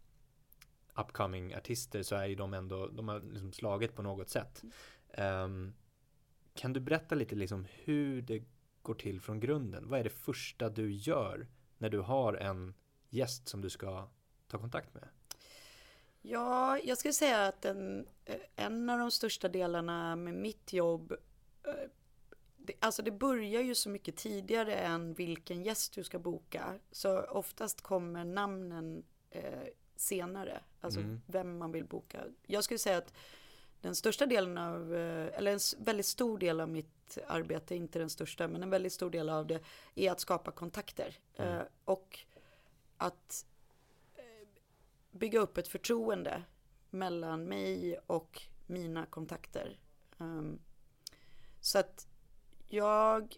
upcoming 0.96 1.56
artister 1.56 2.04
så 2.04 2.16
är 2.16 2.26
ju 2.26 2.36
de 2.36 2.54
ändå, 2.54 2.88
de 2.88 3.08
har 3.08 3.20
liksom 3.20 3.54
slagit 3.54 3.96
på 3.96 4.02
något 4.02 4.30
sätt. 4.30 4.64
Um, 5.18 5.74
kan 6.54 6.74
du 6.74 6.80
berätta 6.80 7.16
lite 7.16 7.36
liksom 7.36 7.68
hur 7.84 8.22
det 8.22 8.44
går 8.82 8.94
till 8.94 9.22
från 9.22 9.40
grunden? 9.40 9.90
Vad 9.90 10.00
är 10.00 10.04
det 10.04 10.10
första 10.10 10.70
du 10.70 10.92
gör 10.92 11.48
när 11.78 11.90
du 11.90 12.00
har 12.00 12.34
en 12.34 12.74
gäst 13.10 13.48
som 13.48 13.62
du 13.62 13.70
ska 13.70 14.10
ta 14.48 14.58
kontakt 14.58 14.94
med? 14.94 15.08
Ja, 16.30 16.80
jag 16.80 16.98
skulle 16.98 17.14
säga 17.14 17.46
att 17.46 17.66
en, 17.66 18.08
en 18.56 18.90
av 18.90 19.00
de 19.00 19.12
största 19.12 19.50
delarna 19.50 20.16
med 20.16 20.34
mitt 20.34 20.74
jobb 20.74 21.12
eh, 21.64 21.74
det, 22.68 22.74
alltså 22.80 23.02
det 23.02 23.12
börjar 23.12 23.62
ju 23.62 23.76
så 23.76 23.90
mycket 23.90 24.16
tidigare 24.16 24.76
än 24.76 25.14
vilken 25.14 25.64
gäst 25.64 25.94
du 25.94 26.04
ska 26.04 26.20
boka. 26.20 26.80
Så 26.92 27.22
oftast 27.22 27.82
kommer 27.82 28.26
namnen 28.26 29.04
eh, 29.30 29.68
senare. 29.96 30.62
Alltså 30.82 31.00
mm. 31.00 31.22
vem 31.26 31.58
man 31.58 31.72
vill 31.72 31.86
boka. 31.86 32.24
Jag 32.46 32.64
skulle 32.64 32.78
säga 32.78 32.98
att 32.98 33.14
den 33.82 33.96
största 33.96 34.26
delen 34.26 34.58
av, 34.58 34.96
eh, 34.96 35.38
eller 35.38 35.52
en 35.52 35.60
väldigt 35.78 36.06
stor 36.06 36.38
del 36.38 36.60
av 36.60 36.70
mitt 36.70 37.18
arbete, 37.28 37.76
inte 37.76 38.00
den 38.00 38.10
största, 38.10 38.48
men 38.48 38.64
en 38.64 38.70
väldigt 38.70 38.94
stor 38.94 39.10
del 39.10 39.30
av 39.30 39.48
det 39.48 39.62
är 39.96 40.12
att 40.12 40.20
skapa 40.20 40.52
kontakter. 40.52 41.16
Mm. 41.36 41.58
Eh, 41.58 41.64
och 41.86 42.20
att 42.98 43.46
eh, 43.56 43.57
bygga 45.18 45.40
upp 45.40 45.58
ett 45.58 45.68
förtroende 45.68 46.44
mellan 46.90 47.44
mig 47.44 48.00
och 48.08 48.42
mina 48.66 49.06
kontakter. 49.06 49.80
Um, 50.18 50.60
så 51.60 51.80
att 51.80 52.08
jag 52.68 53.36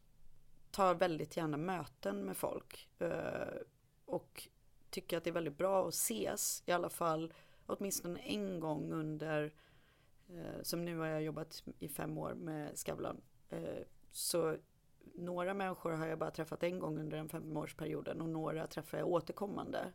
tar 0.71 0.95
väldigt 0.95 1.37
gärna 1.37 1.57
möten 1.57 2.25
med 2.25 2.37
folk. 2.37 2.89
Uh, 3.01 3.61
och 4.05 4.47
tycker 4.89 5.17
att 5.17 5.23
det 5.23 5.29
är 5.29 5.33
väldigt 5.33 5.57
bra 5.57 5.87
att 5.87 5.93
ses 5.93 6.63
i 6.65 6.71
alla 6.71 6.89
fall 6.89 7.33
åtminstone 7.65 8.19
en 8.19 8.59
gång 8.59 8.91
under 8.91 9.53
uh, 10.29 10.61
som 10.61 10.85
nu 10.85 10.97
har 10.97 11.07
jag 11.07 11.21
jobbat 11.21 11.63
i 11.79 11.89
fem 11.89 12.17
år 12.17 12.33
med 12.33 12.77
Skavlan. 12.77 13.21
Uh, 13.53 13.83
så 14.11 14.57
några 15.15 15.53
människor 15.53 15.91
har 15.91 16.07
jag 16.07 16.19
bara 16.19 16.31
träffat 16.31 16.63
en 16.63 16.79
gång 16.79 16.99
under 16.99 17.17
den 17.17 17.29
femårsperioden 17.29 18.21
och 18.21 18.29
några 18.29 18.67
träffar 18.67 18.97
jag 18.97 19.07
återkommande. 19.07 19.93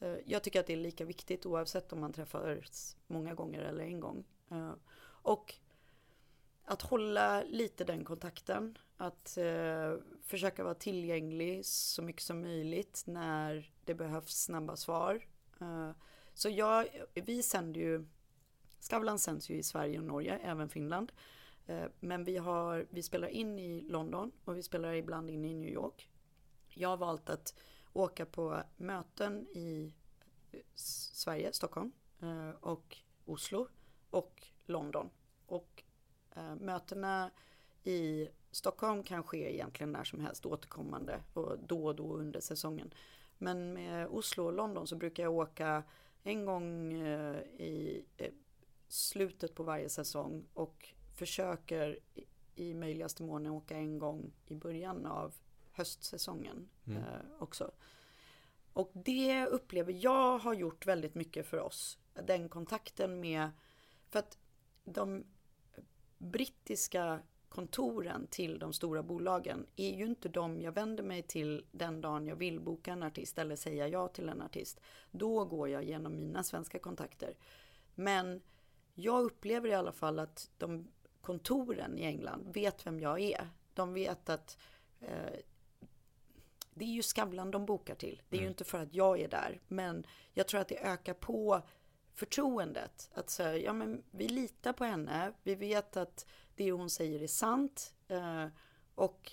Eh, 0.00 0.16
jag 0.26 0.42
tycker 0.42 0.60
att 0.60 0.66
det 0.66 0.72
är 0.72 0.76
lika 0.76 1.04
viktigt 1.04 1.46
oavsett 1.46 1.92
om 1.92 2.00
man 2.00 2.12
träffas 2.12 2.96
många 3.06 3.34
gånger 3.34 3.60
eller 3.60 3.84
en 3.84 4.00
gång. 4.00 4.24
Eh, 4.50 4.72
och 5.04 5.54
att 6.64 6.82
hålla 6.82 7.42
lite 7.42 7.84
den 7.84 8.04
kontakten. 8.04 8.78
Att 8.96 9.36
eh, 9.36 9.94
försöka 10.22 10.64
vara 10.64 10.74
tillgänglig 10.74 11.66
så 11.66 12.02
mycket 12.02 12.22
som 12.22 12.40
möjligt 12.40 13.02
när 13.06 13.72
det 13.84 13.94
behövs 13.94 14.42
snabba 14.42 14.76
svar. 14.76 15.26
Eh, 15.60 15.90
så 16.34 16.48
jag, 16.48 16.86
vi 17.14 17.42
sänder 17.42 17.80
ju, 17.80 18.06
Skavlan 18.80 19.18
sänds 19.18 19.50
ju 19.50 19.54
i 19.54 19.62
Sverige 19.62 19.98
och 19.98 20.04
Norge, 20.04 20.38
även 20.42 20.68
Finland. 20.68 21.12
Eh, 21.66 21.84
men 22.00 22.24
vi, 22.24 22.36
har, 22.36 22.86
vi 22.90 23.02
spelar 23.02 23.28
in 23.28 23.58
i 23.58 23.80
London 23.80 24.32
och 24.44 24.56
vi 24.56 24.62
spelar 24.62 24.92
ibland 24.94 25.30
in 25.30 25.44
i 25.44 25.54
New 25.54 25.70
York. 25.70 26.08
Jag 26.68 26.88
har 26.88 26.96
valt 26.96 27.30
att 27.30 27.54
åka 27.94 28.26
på 28.26 28.62
möten 28.76 29.46
i 29.54 29.92
Sverige, 30.74 31.52
Stockholm 31.52 31.92
eh, 32.22 32.50
och 32.50 32.96
Oslo 33.24 33.68
och 34.10 34.46
London. 34.66 35.10
Och 35.46 35.82
eh, 36.36 36.54
mötena 36.54 37.30
i 37.84 38.28
Stockholm 38.50 39.02
kan 39.02 39.22
ske 39.22 39.54
egentligen 39.54 39.92
när 39.92 40.04
som 40.04 40.20
helst 40.20 40.46
återkommande 40.46 41.20
och 41.32 41.58
då 41.58 41.86
och 41.86 41.96
då 41.96 42.16
under 42.16 42.40
säsongen. 42.40 42.94
Men 43.38 43.72
med 43.72 44.06
Oslo 44.06 44.44
och 44.44 44.52
London 44.52 44.86
så 44.86 44.96
brukar 44.96 45.22
jag 45.22 45.32
åka 45.32 45.82
en 46.22 46.44
gång 46.44 46.92
eh, 46.92 47.38
i 47.42 48.04
slutet 48.88 49.54
på 49.54 49.62
varje 49.62 49.88
säsong 49.88 50.44
och 50.54 50.88
försöker 51.14 51.98
i 52.54 52.74
möjligaste 52.74 53.22
mån 53.22 53.46
åka 53.46 53.76
en 53.76 53.98
gång 53.98 54.32
i 54.46 54.54
början 54.54 55.06
av 55.06 55.34
höstsäsongen 55.74 56.68
mm. 56.86 57.02
Eh, 57.02 57.20
också. 57.38 57.70
Och 58.72 58.90
det 58.92 59.46
upplever 59.46 59.92
jag 59.92 60.38
har 60.38 60.54
gjort 60.54 60.86
väldigt 60.86 61.14
mycket 61.14 61.46
för 61.46 61.60
oss. 61.60 61.98
Den 62.14 62.48
kontakten 62.48 63.20
med, 63.20 63.50
för 64.10 64.18
att 64.18 64.38
de 64.84 65.24
brittiska 66.18 67.20
kontoren 67.48 68.26
till 68.26 68.58
de 68.58 68.72
stora 68.72 69.02
bolagen 69.02 69.66
är 69.76 69.94
ju 69.94 70.06
inte 70.06 70.28
de 70.28 70.60
jag 70.60 70.72
vänder 70.72 71.04
mig 71.04 71.22
till 71.22 71.66
den 71.70 72.00
dagen 72.00 72.26
jag 72.26 72.36
vill 72.36 72.60
boka 72.60 72.92
en 72.92 73.02
artist 73.02 73.38
eller 73.38 73.56
säga 73.56 73.88
ja 73.88 74.08
till 74.08 74.28
en 74.28 74.42
artist. 74.42 74.80
Då 75.10 75.44
går 75.44 75.68
jag 75.68 75.84
genom 75.84 76.20
mina 76.20 76.42
svenska 76.42 76.78
kontakter. 76.78 77.36
Men 77.94 78.42
jag 78.94 79.24
upplever 79.24 79.68
i 79.68 79.74
alla 79.74 79.92
fall 79.92 80.18
att 80.18 80.50
de 80.58 80.88
kontoren 81.20 81.98
i 81.98 82.04
England 82.04 82.48
vet 82.54 82.86
vem 82.86 83.00
jag 83.00 83.20
är. 83.20 83.48
De 83.74 83.94
vet 83.94 84.28
att 84.28 84.58
eh, 85.00 85.40
det 86.74 86.84
är 86.84 86.88
ju 86.88 87.02
Skavlan 87.02 87.50
de 87.50 87.66
bokar 87.66 87.94
till. 87.94 88.22
Det 88.28 88.36
är 88.36 88.38
mm. 88.38 88.44
ju 88.44 88.48
inte 88.48 88.64
för 88.64 88.82
att 88.82 88.94
jag 88.94 89.20
är 89.20 89.28
där. 89.28 89.60
Men 89.68 90.06
jag 90.32 90.48
tror 90.48 90.60
att 90.60 90.68
det 90.68 90.78
ökar 90.78 91.14
på 91.14 91.62
förtroendet. 92.14 93.10
Att 93.14 93.30
säga, 93.30 93.58
ja 93.58 93.72
men 93.72 94.02
vi 94.10 94.28
litar 94.28 94.72
på 94.72 94.84
henne. 94.84 95.32
Vi 95.42 95.54
vet 95.54 95.96
att 95.96 96.26
det 96.54 96.72
hon 96.72 96.90
säger 96.90 97.22
är 97.22 97.26
sant. 97.26 97.94
Eh, 98.08 98.46
och 98.94 99.32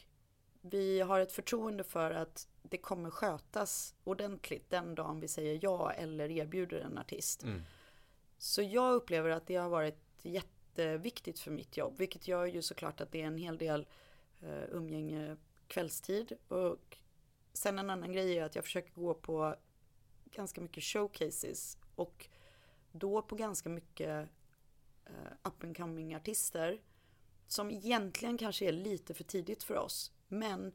vi 0.62 1.00
har 1.00 1.20
ett 1.20 1.32
förtroende 1.32 1.84
för 1.84 2.12
att 2.12 2.48
det 2.62 2.78
kommer 2.78 3.10
skötas 3.10 3.96
ordentligt 4.04 4.70
den 4.70 4.96
dagen 4.96 5.20
vi 5.20 5.28
säger 5.28 5.60
ja 5.62 5.92
eller 5.92 6.32
erbjuder 6.32 6.80
en 6.80 6.98
artist. 6.98 7.44
Mm. 7.44 7.62
Så 8.38 8.62
jag 8.62 8.94
upplever 8.94 9.30
att 9.30 9.48
det 9.48 9.56
har 9.56 9.70
varit 9.70 10.00
jätteviktigt 10.22 11.40
för 11.40 11.52
mitt 11.52 11.78
jobb, 11.78 11.98
vilket 11.98 12.28
gör 12.28 12.46
ju 12.46 12.62
såklart 12.62 13.02
att 13.02 13.12
det 13.12 13.22
är 13.22 13.28
en 13.28 13.38
hel 13.38 13.58
del 13.58 13.88
uh, 14.44 14.64
umgänge 14.70 15.38
kvällstid. 15.68 16.34
Och 16.48 16.98
sen 17.54 17.80
en 17.80 17.90
annan 17.90 18.12
grej 18.12 18.38
är 18.38 18.44
att 18.44 18.56
jag 18.56 18.64
försöker 18.64 18.94
gå 18.94 19.14
på 19.14 19.56
ganska 20.26 20.62
mycket 20.62 20.84
showcases 20.84 21.78
och 21.96 22.28
då 22.92 23.22
på 23.22 23.36
ganska 23.36 23.70
mycket 23.70 24.30
uh, 25.10 25.32
up 25.44 25.64
and 25.64 25.78
coming 25.78 26.16
artister 26.16 26.82
som 27.48 27.72
egentligen 27.72 28.38
kanske 28.38 28.66
är 28.66 28.72
lite 28.72 29.14
för 29.14 29.24
tidigt 29.24 29.64
för 29.64 29.78
oss. 29.78 30.12
Men 30.28 30.74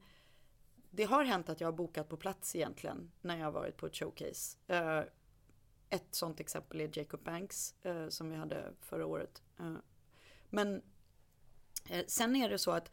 det 0.91 1.05
har 1.05 1.25
hänt 1.25 1.49
att 1.49 1.61
jag 1.61 1.69
har 1.69 1.73
bokat 1.73 2.09
på 2.09 2.17
plats 2.17 2.57
egentligen 2.57 3.13
när 3.21 3.37
jag 3.37 3.45
har 3.45 3.53
varit 3.53 3.77
på 3.77 3.87
ett 3.87 3.97
showcase. 3.97 4.59
Uh, 4.71 5.03
ett 5.91 6.15
sånt 6.15 6.41
exempel 6.41 6.81
är 6.81 6.99
Jacob 6.99 7.23
Banks 7.23 7.75
uh, 7.87 8.09
som 8.09 8.31
vi 8.31 8.37
hade 8.37 8.73
förra 8.81 9.07
året. 9.07 9.43
Uh, 9.61 9.77
men 10.51 10.83
sen 12.07 12.37
är 12.37 12.49
det 12.49 12.59
så 12.59 12.71
att 12.71 12.91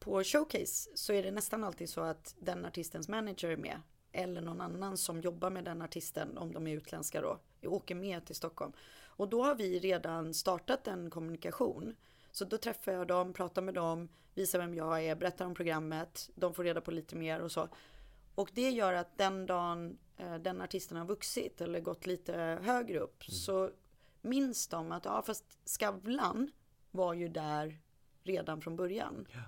på 0.00 0.24
showcase 0.24 0.90
så 0.94 1.12
är 1.12 1.22
det 1.22 1.30
nästan 1.30 1.64
alltid 1.64 1.88
så 1.88 2.00
att 2.00 2.34
den 2.38 2.64
artistens 2.64 3.08
manager 3.08 3.50
är 3.50 3.56
med. 3.56 3.80
eller 4.12 4.40
någon 4.40 4.60
annan 4.60 4.96
som 4.96 5.20
jobbar 5.20 5.50
med 5.50 5.64
den 5.64 5.82
artisten, 5.82 6.38
om 6.38 6.52
de 6.52 6.66
är 6.66 6.76
utländska 6.76 7.20
då, 7.20 7.38
åker 7.68 7.94
med 7.94 8.26
till 8.26 8.36
Stockholm. 8.36 8.72
Och 9.02 9.28
då 9.28 9.44
har 9.44 9.54
vi 9.54 9.78
redan 9.78 10.34
startat 10.34 10.86
en 10.86 11.10
kommunikation. 11.10 11.96
Så 12.32 12.44
då 12.44 12.58
träffar 12.58 12.92
jag 12.92 13.06
dem, 13.06 13.32
pratar 13.32 13.62
med 13.62 13.74
dem, 13.74 14.08
visar 14.34 14.58
vem 14.58 14.74
jag 14.74 15.04
är, 15.04 15.14
berättar 15.14 15.46
om 15.46 15.54
programmet, 15.54 16.30
de 16.34 16.54
får 16.54 16.64
reda 16.64 16.80
på 16.80 16.90
lite 16.90 17.16
mer 17.16 17.40
och 17.40 17.52
så. 17.52 17.68
Och 18.34 18.50
det 18.54 18.70
gör 18.70 18.92
att 18.92 19.18
den 19.18 19.46
dagen 19.46 19.98
eh, 20.16 20.34
den 20.34 20.60
artisten 20.60 20.96
har 20.96 21.04
vuxit 21.04 21.60
eller 21.60 21.80
gått 21.80 22.06
lite 22.06 22.32
högre 22.62 22.98
upp 22.98 23.22
mm. 23.28 23.34
så 23.34 23.70
minns 24.22 24.68
de 24.68 24.92
att 24.92 25.04
ja 25.04 25.22
fast 25.22 25.58
Skavlan 25.64 26.50
var 26.90 27.14
ju 27.14 27.28
där 27.28 27.80
redan 28.22 28.60
från 28.60 28.76
början. 28.76 29.26
Ja. 29.32 29.40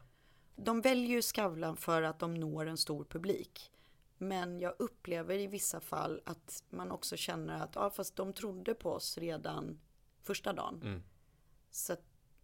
De 0.64 0.80
väljer 0.80 1.10
ju 1.10 1.22
Skavlan 1.22 1.76
för 1.76 2.02
att 2.02 2.18
de 2.18 2.34
når 2.34 2.66
en 2.66 2.76
stor 2.76 3.04
publik. 3.04 3.70
Men 4.18 4.60
jag 4.60 4.74
upplever 4.78 5.38
i 5.38 5.46
vissa 5.46 5.80
fall 5.80 6.20
att 6.24 6.64
man 6.70 6.90
också 6.90 7.16
känner 7.16 7.62
att 7.62 7.74
ja, 7.74 7.90
fast 7.90 8.16
de 8.16 8.32
trodde 8.32 8.74
på 8.74 8.90
oss 8.90 9.18
redan 9.18 9.80
första 10.22 10.52
dagen. 10.52 10.80
Mm. 10.82 11.02
Så 11.70 11.96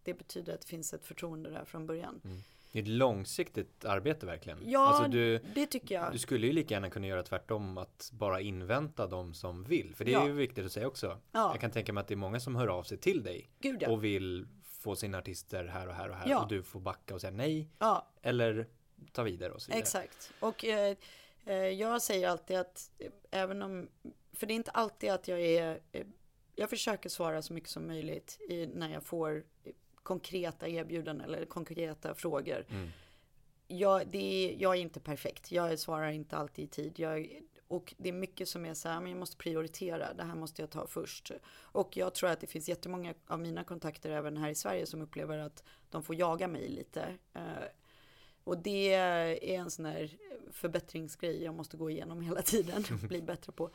det 0.03 0.13
betyder 0.13 0.53
att 0.53 0.61
det 0.61 0.67
finns 0.67 0.93
ett 0.93 1.05
förtroende 1.05 1.49
där 1.49 1.65
från 1.65 1.87
början. 1.87 2.21
Mm. 2.23 2.37
Det 2.71 2.79
är 2.79 2.83
ett 2.83 2.89
långsiktigt 2.89 3.85
arbete 3.85 4.25
verkligen. 4.25 4.59
Ja, 4.65 4.87
alltså 4.87 5.11
du, 5.11 5.39
det 5.55 5.65
tycker 5.65 5.95
jag. 5.95 6.11
Du 6.11 6.19
skulle 6.19 6.47
ju 6.47 6.53
lika 6.53 6.73
gärna 6.73 6.89
kunna 6.89 7.07
göra 7.07 7.23
tvärtom, 7.23 7.77
att 7.77 8.09
bara 8.13 8.41
invänta 8.41 9.07
de 9.07 9.33
som 9.33 9.63
vill. 9.63 9.95
För 9.95 10.05
det 10.05 10.11
ja. 10.11 10.23
är 10.23 10.27
ju 10.27 10.33
viktigt 10.33 10.65
att 10.65 10.71
säga 10.71 10.87
också. 10.87 11.17
Ja. 11.31 11.51
Jag 11.53 11.61
kan 11.61 11.71
tänka 11.71 11.93
mig 11.93 12.01
att 12.01 12.07
det 12.07 12.13
är 12.13 12.17
många 12.17 12.39
som 12.39 12.55
hör 12.55 12.67
av 12.67 12.83
sig 12.83 12.97
till 12.97 13.23
dig 13.23 13.49
Gud, 13.59 13.81
ja. 13.81 13.89
och 13.89 14.03
vill 14.03 14.47
få 14.79 14.95
sina 14.95 15.17
artister 15.17 15.65
här 15.65 15.87
och 15.87 15.93
här 15.93 16.09
och 16.09 16.15
här 16.15 16.41
och 16.41 16.47
du 16.47 16.63
får 16.63 16.79
backa 16.79 17.13
och 17.13 17.21
säga 17.21 17.31
nej. 17.31 17.69
Eller 18.21 18.67
ta 19.11 19.23
vidare 19.23 19.51
och 19.51 19.61
så 19.61 19.71
vidare. 19.71 19.81
Exakt. 19.81 20.31
Och 20.39 20.65
eh, 20.65 20.97
eh, 21.45 21.55
jag 21.55 22.01
säger 22.01 22.29
alltid 22.29 22.57
att 22.57 22.91
eh, 22.97 23.11
även 23.31 23.61
om, 23.61 23.89
för 24.33 24.47
det 24.47 24.53
är 24.53 24.55
inte 24.55 24.71
alltid 24.71 25.09
att 25.09 25.27
jag 25.27 25.41
är, 25.41 25.79
eh, 25.91 26.05
jag 26.55 26.69
försöker 26.69 27.09
svara 27.09 27.41
så 27.41 27.53
mycket 27.53 27.69
som 27.69 27.87
möjligt 27.87 28.39
i, 28.49 28.65
när 28.65 28.89
jag 28.89 29.03
får 29.03 29.43
konkreta 30.03 30.67
erbjudanden 30.67 31.29
eller 31.29 31.45
konkreta 31.45 32.15
frågor. 32.15 32.65
Mm. 32.69 32.89
Jag, 33.67 34.07
det 34.07 34.17
är, 34.17 34.61
jag 34.61 34.75
är 34.75 34.79
inte 34.79 34.99
perfekt. 34.99 35.51
Jag 35.51 35.79
svarar 35.79 36.11
inte 36.11 36.37
alltid 36.37 36.65
i 36.65 36.67
tid. 36.67 36.99
Jag, 36.99 37.41
och 37.69 37.93
det 37.97 38.09
är 38.09 38.13
mycket 38.13 38.49
som 38.49 38.65
är 38.65 38.73
så 38.73 38.89
här, 38.89 38.99
men 38.99 39.11
jag 39.11 39.19
måste 39.19 39.37
prioritera. 39.37 40.13
Det 40.13 40.23
här 40.23 40.35
måste 40.35 40.61
jag 40.61 40.69
ta 40.69 40.87
först. 40.87 41.31
Och 41.59 41.97
jag 41.97 42.13
tror 42.13 42.29
att 42.29 42.39
det 42.39 42.47
finns 42.47 42.69
jättemånga 42.69 43.13
av 43.27 43.39
mina 43.39 43.63
kontakter 43.63 44.09
även 44.09 44.37
här 44.37 44.49
i 44.49 44.55
Sverige 44.55 44.85
som 44.85 45.01
upplever 45.01 45.37
att 45.37 45.63
de 45.89 46.03
får 46.03 46.15
jaga 46.15 46.47
mig 46.47 46.69
lite. 46.69 47.17
Uh, 47.35 47.65
och 48.43 48.57
det 48.57 48.93
är 48.93 49.43
en 49.43 49.71
sån 49.71 49.85
här 49.85 50.17
förbättringsgrej 50.51 51.43
jag 51.43 51.55
måste 51.55 51.77
gå 51.77 51.89
igenom 51.89 52.21
hela 52.21 52.41
tiden 52.41 52.83
och 52.91 52.99
bli 53.07 53.21
bättre 53.21 53.51
på. 53.51 53.71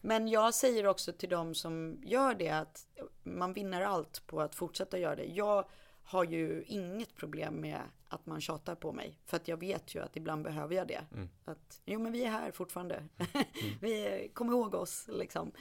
Men 0.00 0.28
jag 0.28 0.54
säger 0.54 0.86
också 0.86 1.12
till 1.12 1.28
de 1.28 1.54
som 1.54 2.00
gör 2.02 2.34
det 2.34 2.50
att 2.50 2.86
man 3.22 3.52
vinner 3.52 3.80
allt 3.80 4.26
på 4.26 4.40
att 4.40 4.54
fortsätta 4.54 4.98
göra 4.98 5.16
det. 5.16 5.24
Jag 5.24 5.64
har 6.06 6.24
ju 6.24 6.64
inget 6.66 7.14
problem 7.14 7.60
med 7.60 7.80
att 8.08 8.26
man 8.26 8.40
tjatar 8.40 8.74
på 8.74 8.92
mig. 8.92 9.18
För 9.24 9.36
att 9.36 9.48
jag 9.48 9.56
vet 9.56 9.94
ju 9.94 10.02
att 10.02 10.16
ibland 10.16 10.44
behöver 10.44 10.74
jag 10.74 10.88
det. 10.88 11.04
Mm. 11.12 11.28
Att, 11.44 11.80
jo 11.84 12.00
men 12.00 12.12
vi 12.12 12.24
är 12.24 12.30
här 12.30 12.52
fortfarande. 12.52 12.94
Mm. 12.94 13.46
vi, 13.80 14.30
kom 14.34 14.50
ihåg 14.50 14.74
oss 14.74 15.08
liksom. 15.12 15.52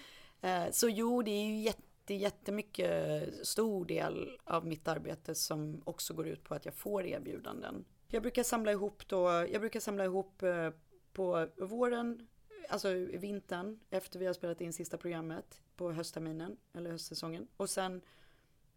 Eh, 0.41 0.65
så 0.71 0.89
jo, 0.89 1.21
det 1.21 1.31
är 1.31 1.45
ju 1.45 1.55
jätte, 1.61 2.13
jättemycket 2.13 3.47
stor 3.47 3.85
del 3.85 4.37
av 4.43 4.67
mitt 4.67 4.87
arbete 4.87 5.35
som 5.35 5.81
också 5.85 6.13
går 6.13 6.27
ut 6.27 6.43
på 6.43 6.55
att 6.55 6.65
jag 6.65 6.73
får 6.73 7.05
erbjudanden. 7.05 7.85
Jag 8.07 8.21
brukar 8.21 8.43
samla 8.43 8.71
ihop 8.71 9.07
då, 9.07 9.29
jag 9.29 9.61
brukar 9.61 9.79
samla 9.79 10.05
ihop 10.05 10.43
eh, 10.43 10.69
på 11.13 11.47
våren 11.57 12.27
alltså 12.69 12.93
vintern 13.13 13.79
efter 13.89 14.19
vi 14.19 14.25
har 14.25 14.33
spelat 14.33 14.61
in 14.61 14.73
sista 14.73 14.97
programmet 14.97 15.61
på 15.75 15.91
höstterminen 15.91 16.57
eller 16.73 16.91
höstsäsongen. 16.91 17.47
Och 17.57 17.69
sen 17.69 18.01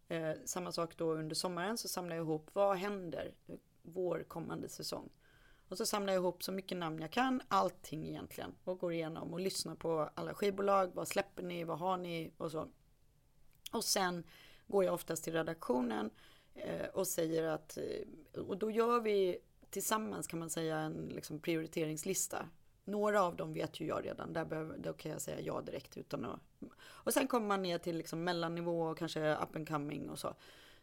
eh, 0.09 0.31
samma 0.45 0.71
sak 0.71 0.97
då 0.97 1.13
under 1.13 1.35
sommaren 1.35 1.77
så 1.77 1.87
samlar 1.87 2.15
jag 2.15 2.23
ihop 2.23 2.49
vad 2.53 2.77
händer 2.77 3.31
vår 3.81 4.23
kommande 4.27 4.69
säsong. 4.69 5.09
Och 5.69 5.77
så 5.77 5.85
samlar 5.85 6.13
jag 6.13 6.21
ihop 6.21 6.43
så 6.43 6.51
mycket 6.51 6.77
namn 6.77 7.01
jag 7.01 7.11
kan, 7.11 7.41
allting 7.47 8.07
egentligen. 8.07 8.55
Och 8.63 8.79
går 8.79 8.93
igenom 8.93 9.33
och 9.33 9.39
lyssnar 9.39 9.75
på 9.75 10.09
alla 10.15 10.33
skivbolag, 10.33 10.91
vad 10.93 11.07
släpper 11.07 11.43
ni, 11.43 11.63
vad 11.63 11.79
har 11.79 11.97
ni 11.97 12.31
och 12.37 12.51
så. 12.51 12.67
Och 13.71 13.83
sen 13.83 14.23
går 14.67 14.83
jag 14.83 14.93
oftast 14.93 15.23
till 15.23 15.33
redaktionen 15.33 16.09
eh, 16.53 16.85
och 16.85 17.07
säger 17.07 17.43
att, 17.43 17.77
eh, 17.77 18.41
och 18.41 18.57
då 18.57 18.71
gör 18.71 19.01
vi 19.01 19.37
tillsammans 19.69 20.27
kan 20.27 20.39
man 20.39 20.49
säga 20.49 20.77
en 20.77 21.11
liksom 21.15 21.39
prioriteringslista 21.39 22.49
några 22.89 23.21
av 23.21 23.35
dem 23.35 23.53
vet 23.53 23.79
ju 23.79 23.85
jag 23.85 24.05
redan, 24.05 24.33
där, 24.33 24.45
behöver, 24.45 24.77
då 24.77 24.93
kan 24.93 25.11
jag 25.11 25.21
säga 25.21 25.41
ja 25.41 25.61
direkt 25.61 25.97
utan 25.97 26.25
att... 26.25 26.39
Och 26.81 27.13
sen 27.13 27.27
kommer 27.27 27.47
man 27.47 27.61
ner 27.61 27.77
till 27.77 27.97
liksom 27.97 28.23
mellannivå 28.23 28.81
och 28.81 28.97
kanske 28.97 29.35
up 29.35 29.55
and 29.55 29.67
coming 29.67 30.09
och 30.09 30.19
så. 30.19 30.35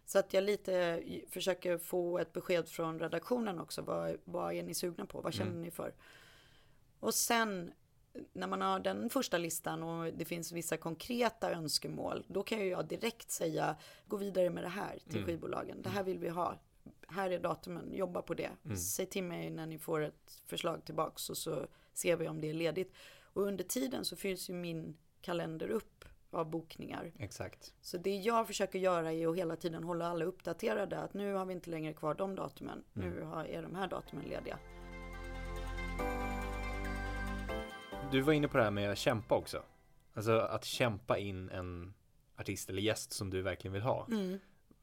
Så 0.04 0.18
att 0.18 0.32
jag 0.32 0.44
lite 0.44 1.02
försöker 1.28 1.78
få 1.78 2.18
ett 2.18 2.32
besked 2.32 2.68
från 2.68 2.98
redaktionen 2.98 3.60
också. 3.60 3.82
Vad, 3.82 4.16
vad 4.24 4.52
är 4.52 4.62
ni 4.62 4.74
sugna 4.74 5.06
på? 5.06 5.20
Vad 5.20 5.34
känner 5.34 5.50
mm. 5.50 5.62
ni 5.62 5.70
för? 5.70 5.94
Och 7.00 7.14
sen 7.14 7.72
när 8.32 8.46
man 8.46 8.60
har 8.62 8.80
den 8.80 9.10
första 9.10 9.38
listan 9.38 9.82
och 9.82 10.12
det 10.12 10.24
finns 10.24 10.52
vissa 10.52 10.76
konkreta 10.76 11.50
önskemål. 11.50 12.24
Då 12.28 12.42
kan 12.42 12.68
jag 12.68 12.86
direkt 12.86 13.30
säga 13.30 13.76
gå 14.06 14.16
vidare 14.16 14.50
med 14.50 14.64
det 14.64 14.68
här 14.68 14.98
till 15.06 15.16
mm. 15.16 15.26
skivbolagen. 15.26 15.82
Det 15.82 15.88
här 15.88 16.02
vill 16.02 16.18
vi 16.18 16.28
ha. 16.28 16.58
Här 17.08 17.30
är 17.30 17.38
datumen, 17.38 17.94
jobba 17.94 18.22
på 18.22 18.34
det. 18.34 18.50
Mm. 18.64 18.76
Säg 18.76 19.06
till 19.06 19.24
mig 19.24 19.50
när 19.50 19.66
ni 19.66 19.78
får 19.78 20.00
ett 20.00 20.42
förslag 20.46 20.84
tillbaks 20.84 21.30
och 21.30 21.36
så 21.36 21.66
ser 21.94 22.16
vi 22.16 22.28
om 22.28 22.40
det 22.40 22.50
är 22.50 22.54
ledigt. 22.54 22.94
Och 23.22 23.42
under 23.42 23.64
tiden 23.64 24.04
så 24.04 24.16
fylls 24.16 24.50
ju 24.50 24.54
min 24.54 24.96
kalender 25.20 25.68
upp 25.68 26.04
av 26.30 26.50
bokningar. 26.50 27.12
Exakt. 27.18 27.74
Så 27.80 27.98
det 27.98 28.16
jag 28.16 28.46
försöker 28.46 28.78
göra 28.78 29.12
är 29.12 29.28
att 29.28 29.36
hela 29.36 29.56
tiden 29.56 29.84
hålla 29.84 30.06
alla 30.06 30.24
uppdaterade. 30.24 30.98
Att 30.98 31.14
nu 31.14 31.34
har 31.34 31.46
vi 31.46 31.52
inte 31.52 31.70
längre 31.70 31.92
kvar 31.92 32.14
de 32.14 32.34
datumen. 32.34 32.84
Mm. 32.96 33.10
Nu 33.10 33.20
är 33.48 33.62
de 33.62 33.74
här 33.74 33.88
datumen 33.88 34.24
lediga. 34.24 34.58
Du 38.10 38.20
var 38.20 38.32
inne 38.32 38.48
på 38.48 38.58
det 38.58 38.64
här 38.64 38.70
med 38.70 38.90
att 38.90 38.98
kämpa 38.98 39.34
också. 39.34 39.62
Alltså 40.14 40.38
att 40.38 40.64
kämpa 40.64 41.18
in 41.18 41.48
en 41.48 41.94
artist 42.36 42.70
eller 42.70 42.82
gäst 42.82 43.12
som 43.12 43.30
du 43.30 43.42
verkligen 43.42 43.72
vill 43.72 43.82
ha. 43.82 44.06
Mm. 44.10 44.38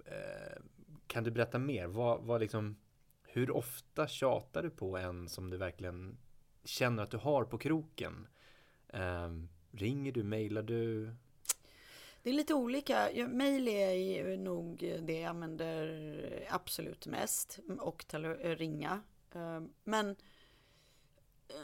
Eh, 0.06 0.62
kan 1.08 1.24
du 1.24 1.32
berätta 1.32 1.60
mer? 1.60 1.88
Vad, 1.88 2.22
vad 2.22 2.42
liksom, 2.42 2.76
hur 3.24 3.52
ofta 3.52 4.08
tjatar 4.08 4.64
du 4.64 4.70
på 4.70 4.98
en 4.98 5.30
som 5.30 5.50
du 5.50 5.58
verkligen 5.58 6.18
känner 6.64 7.04
att 7.04 7.12
du 7.12 7.18
har 7.18 7.44
på 7.44 7.58
kroken? 7.58 8.28
Eh, 8.88 9.30
ringer 9.72 10.12
du, 10.12 10.24
mejlar 10.24 10.64
du? 10.64 11.16
Det 12.24 12.30
är 12.30 12.34
lite 12.34 12.54
olika. 12.54 13.10
Mail 13.28 13.68
är 13.68 14.38
nog 14.38 14.78
det 15.02 15.20
jag 15.20 15.30
använder 15.30 16.48
absolut 16.50 17.08
mest 17.08 17.60
och 17.80 18.14
eh, 18.14 18.56
ringa. 18.56 19.02
Ehm, 19.36 19.70
men 19.84 20.10
eh, 21.48 21.56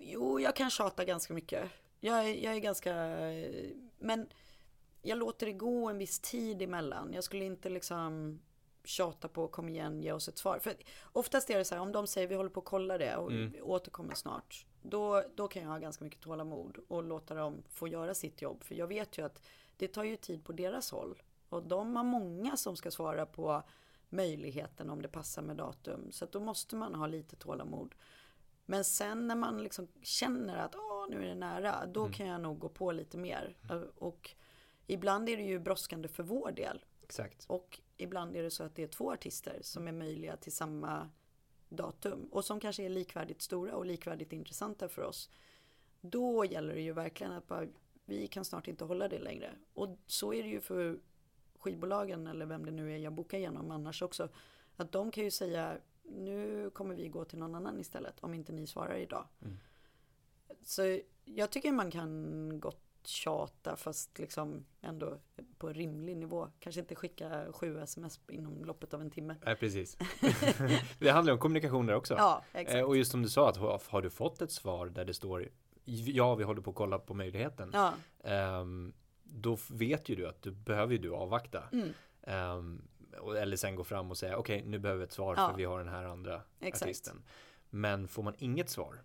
jo, 0.00 0.40
jag 0.40 0.56
kan 0.56 0.70
tjata 0.70 1.04
ganska 1.04 1.34
mycket. 1.34 1.70
Jag 2.00 2.28
är, 2.28 2.44
jag 2.44 2.54
är 2.54 2.58
ganska, 2.58 2.94
eh, 3.30 3.70
men 3.98 4.26
jag 5.02 5.18
låter 5.18 5.46
det 5.46 5.52
gå 5.52 5.88
en 5.88 5.98
viss 5.98 6.20
tid 6.20 6.62
emellan. 6.62 7.12
Jag 7.12 7.24
skulle 7.24 7.44
inte 7.44 7.68
liksom 7.68 8.40
tjata 8.84 9.28
på, 9.28 9.48
kom 9.48 9.68
igen, 9.68 10.00
ge 10.00 10.12
oss 10.12 10.28
ett 10.28 10.38
svar. 10.38 10.58
För 10.58 10.74
oftast 11.12 11.50
är 11.50 11.58
det 11.58 11.64
så 11.64 11.74
här, 11.74 11.82
om 11.82 11.92
de 11.92 12.06
säger 12.06 12.28
vi 12.28 12.34
håller 12.34 12.50
på 12.50 12.60
att 12.60 12.66
kolla 12.66 12.98
det 12.98 13.16
och 13.16 13.32
mm. 13.32 13.54
återkommer 13.62 14.14
snart. 14.14 14.66
Då, 14.82 15.22
då 15.34 15.48
kan 15.48 15.62
jag 15.62 15.70
ha 15.70 15.78
ganska 15.78 16.04
mycket 16.04 16.20
tålamod 16.20 16.78
och 16.88 17.04
låta 17.04 17.34
dem 17.34 17.62
få 17.68 17.88
göra 17.88 18.14
sitt 18.14 18.42
jobb. 18.42 18.64
För 18.64 18.74
jag 18.74 18.86
vet 18.86 19.18
ju 19.18 19.26
att 19.26 19.42
det 19.76 19.88
tar 19.88 20.04
ju 20.04 20.16
tid 20.16 20.44
på 20.44 20.52
deras 20.52 20.90
håll. 20.90 21.22
Och 21.48 21.62
de 21.62 21.96
har 21.96 22.04
många 22.04 22.56
som 22.56 22.76
ska 22.76 22.90
svara 22.90 23.26
på 23.26 23.62
möjligheten 24.08 24.90
om 24.90 25.02
det 25.02 25.08
passar 25.08 25.42
med 25.42 25.56
datum. 25.56 26.12
Så 26.12 26.24
att 26.24 26.32
då 26.32 26.40
måste 26.40 26.76
man 26.76 26.94
ha 26.94 27.06
lite 27.06 27.36
tålamod. 27.36 27.94
Men 28.66 28.84
sen 28.84 29.26
när 29.26 29.36
man 29.36 29.62
liksom 29.62 29.88
känner 30.02 30.56
att 30.56 30.74
Åh, 30.74 31.06
nu 31.10 31.22
är 31.22 31.28
det 31.28 31.34
nära, 31.34 31.86
då 31.86 32.00
mm. 32.00 32.12
kan 32.12 32.26
jag 32.26 32.40
nog 32.40 32.58
gå 32.58 32.68
på 32.68 32.92
lite 32.92 33.18
mer. 33.18 33.56
Mm. 33.70 33.88
Och 33.96 34.30
ibland 34.88 35.28
är 35.28 35.36
det 35.36 35.42
ju 35.42 35.58
brådskande 35.58 36.08
för 36.08 36.22
vår 36.22 36.52
del. 36.52 36.84
Exakt. 37.02 37.44
Och 37.46 37.80
ibland 37.96 38.36
är 38.36 38.42
det 38.42 38.50
så 38.50 38.64
att 38.64 38.74
det 38.74 38.82
är 38.82 38.88
två 38.88 39.12
artister 39.12 39.58
som 39.62 39.88
är 39.88 39.92
möjliga 39.92 40.36
till 40.36 40.52
samma 40.52 41.10
datum 41.68 42.28
och 42.32 42.44
som 42.44 42.60
kanske 42.60 42.84
är 42.84 42.88
likvärdigt 42.88 43.42
stora 43.42 43.76
och 43.76 43.86
likvärdigt 43.86 44.32
intressanta 44.32 44.88
för 44.88 45.02
oss. 45.02 45.30
Då 46.00 46.44
gäller 46.44 46.74
det 46.74 46.80
ju 46.80 46.92
verkligen 46.92 47.32
att 47.32 47.48
bara, 47.48 47.66
vi 48.04 48.26
kan 48.26 48.44
snart 48.44 48.68
inte 48.68 48.84
hålla 48.84 49.08
det 49.08 49.18
längre. 49.18 49.54
Och 49.74 49.98
så 50.06 50.32
är 50.32 50.42
det 50.42 50.48
ju 50.48 50.60
för 50.60 50.98
skivbolagen 51.58 52.26
eller 52.26 52.46
vem 52.46 52.64
det 52.64 52.70
nu 52.70 52.94
är 52.94 52.98
jag 52.98 53.12
bokar 53.12 53.38
igenom 53.38 53.70
annars 53.70 54.02
också. 54.02 54.28
Att 54.76 54.92
de 54.92 55.10
kan 55.10 55.24
ju 55.24 55.30
säga 55.30 55.78
nu 56.02 56.70
kommer 56.70 56.94
vi 56.94 57.08
gå 57.08 57.24
till 57.24 57.38
någon 57.38 57.54
annan 57.54 57.80
istället 57.80 58.14
om 58.20 58.34
inte 58.34 58.52
ni 58.52 58.66
svarar 58.66 58.96
idag. 58.96 59.26
Mm. 59.42 59.56
Så 60.62 61.00
jag 61.24 61.50
tycker 61.50 61.72
man 61.72 61.90
kan 61.90 62.60
gott 62.60 62.87
tjata 63.08 63.76
fast 63.76 64.18
liksom 64.18 64.64
ändå 64.80 65.18
på 65.58 65.68
rimlig 65.68 66.16
nivå. 66.16 66.48
Kanske 66.60 66.80
inte 66.80 66.94
skicka 66.94 67.52
sju 67.52 67.78
sms 67.80 68.20
inom 68.28 68.64
loppet 68.64 68.94
av 68.94 69.00
en 69.00 69.10
timme. 69.10 69.36
Nej, 69.44 69.56
precis. 69.56 69.96
det 70.98 71.08
handlar 71.10 71.32
om 71.32 71.38
kommunikation 71.38 71.86
där 71.86 71.94
också. 71.94 72.14
Ja, 72.14 72.44
exakt. 72.52 72.76
Eh, 72.76 72.82
och 72.84 72.96
just 72.96 73.10
som 73.10 73.22
du 73.22 73.28
sa, 73.28 73.48
att 73.48 73.56
har- 73.56 74.02
du 74.02 74.10
fått 74.10 74.42
ett 74.42 74.50
svar 74.52 74.86
där 74.86 75.04
det 75.04 75.14
står 75.14 75.48
ja, 75.84 76.34
vi 76.34 76.44
håller 76.44 76.60
på 76.62 76.70
att 76.70 76.76
kolla 76.76 76.98
på 76.98 77.14
möjligheten. 77.14 77.70
Ja, 77.72 77.92
ehm, 78.24 78.92
då 79.22 79.58
vet 79.70 80.08
ju 80.08 80.14
du 80.14 80.28
att 80.28 80.42
du 80.42 80.50
behöver 80.50 80.92
ju 80.92 80.98
du 80.98 81.14
avvakta. 81.14 81.62
mm, 81.72 82.82
och- 83.20 83.36
eller 83.38 83.56
sen 83.56 83.74
gå 83.76 83.84
fram 83.84 84.10
och 84.10 84.18
säga 84.18 84.36
okej, 84.36 84.62
nu 84.66 84.78
behöver 84.78 84.98
vi 84.98 85.04
ett 85.04 85.12
svar 85.12 85.34
Ja. 85.36 85.48
för 85.50 85.56
vi 85.56 85.64
har 85.64 85.78
den 85.78 85.88
här 85.88 86.04
andra 86.04 86.42
exakt. 86.60 86.82
artisten. 86.82 87.22
Men 87.70 88.08
får 88.08 88.22
man 88.22 88.34
inget 88.38 88.70
svar, 88.70 89.02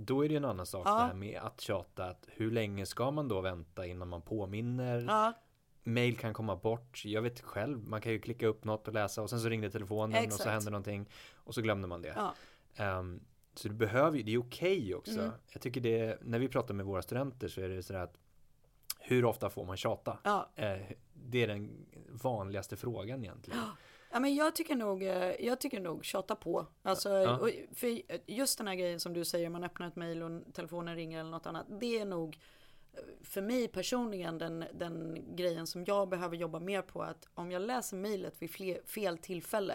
då 0.00 0.24
är 0.24 0.28
det 0.28 0.32
ju 0.32 0.36
en 0.36 0.44
annan 0.44 0.66
sak 0.66 0.82
Ja. 0.86 0.94
det 0.94 1.00
här 1.06 1.14
med 1.14 1.40
att 1.42 1.60
tjata. 1.60 2.04
Att 2.04 2.26
hur 2.28 2.50
länge 2.50 2.86
ska 2.86 3.10
man 3.10 3.28
då 3.28 3.40
vänta 3.40 3.86
innan 3.86 4.08
man 4.08 4.22
påminner? 4.22 5.04
Ja, 5.08 5.32
Mail 5.82 6.16
kan 6.16 6.34
komma 6.34 6.56
bort. 6.56 7.02
Jag 7.04 7.22
vet 7.22 7.40
själv, 7.40 7.78
man 7.88 8.00
kan 8.00 8.12
ju 8.12 8.18
klicka 8.18 8.46
upp 8.46 8.64
något 8.64 8.88
och 8.88 8.94
läsa 8.94 9.22
och 9.22 9.30
sen 9.30 9.40
så 9.40 9.48
ringde 9.48 9.70
telefonen 9.70 10.18
och 10.18 10.24
Exakt. 10.24 10.42
så 10.42 10.48
hände 10.50 10.70
någonting 10.70 11.08
och 11.36 11.54
så 11.54 11.60
glömde 11.62 11.88
man 11.88 12.02
det. 12.02 12.12
ja, 12.16 12.34
Ehm, 12.76 13.20
så 13.54 13.68
du 13.68 13.74
behöver 13.74 14.16
ju, 14.18 14.22
det 14.22 14.34
är 14.34 14.38
okej 14.38 14.94
också. 14.94 15.18
Mm. 15.20 15.30
Jag 15.52 15.62
tycker 15.62 15.80
det, 15.80 16.18
när 16.22 16.38
vi 16.38 16.48
pratar 16.48 16.74
med 16.74 16.86
våra 16.86 17.02
studenter 17.02 17.48
så 17.48 17.60
är 17.60 17.68
det 17.68 17.82
sådär 17.82 18.00
att 18.00 18.18
hur 19.00 19.24
ofta 19.24 19.50
får 19.50 19.64
man 19.64 19.76
tjata? 19.76 20.18
ja. 20.24 20.48
Eh, 20.54 20.78
det 21.12 21.42
är 21.42 21.46
den 21.48 21.86
vanligaste 22.10 22.76
frågan 22.76 23.24
egentligen. 23.24 23.60
Ja 24.10 24.20
men 24.20 24.34
jag 24.34 24.54
tycker 24.54 24.76
nog, 24.76 25.02
eh, 25.02 25.32
jag 25.46 25.60
tycker 25.60 25.80
nog 25.80 26.04
tjata 26.04 26.34
på. 26.34 26.66
Alltså, 26.82 27.08
Ja. 27.10 27.48
för 27.74 28.00
just 28.30 28.58
den 28.58 28.68
här 28.68 28.74
grejen 28.74 29.00
som 29.00 29.12
du 29.14 29.24
säger, 29.24 29.48
man 29.48 29.64
öppnar 29.64 29.88
ett 29.88 29.96
mejl 29.96 30.22
och 30.22 30.54
telefonen 30.54 30.96
ringer 30.96 31.20
eller 31.20 31.30
något 31.30 31.46
annat. 31.46 31.66
Det 31.80 31.98
är 31.98 32.04
nog 32.04 32.38
eh, 32.92 33.00
för 33.22 33.42
mig 33.42 33.68
personligen 33.68 34.38
den, 34.38 34.64
den 34.74 35.24
grejen 35.36 35.66
som 35.66 35.84
jag 35.84 36.08
behöver 36.08 36.36
jobba 36.36 36.60
mer 36.60 36.82
på. 36.82 37.02
Att 37.02 37.28
om 37.34 37.50
jag 37.50 37.62
läser 37.62 37.96
mejlet 37.96 38.42
vid 38.42 38.50
fler, 38.50 38.80
fel 38.86 39.18
tillfälle, 39.18 39.74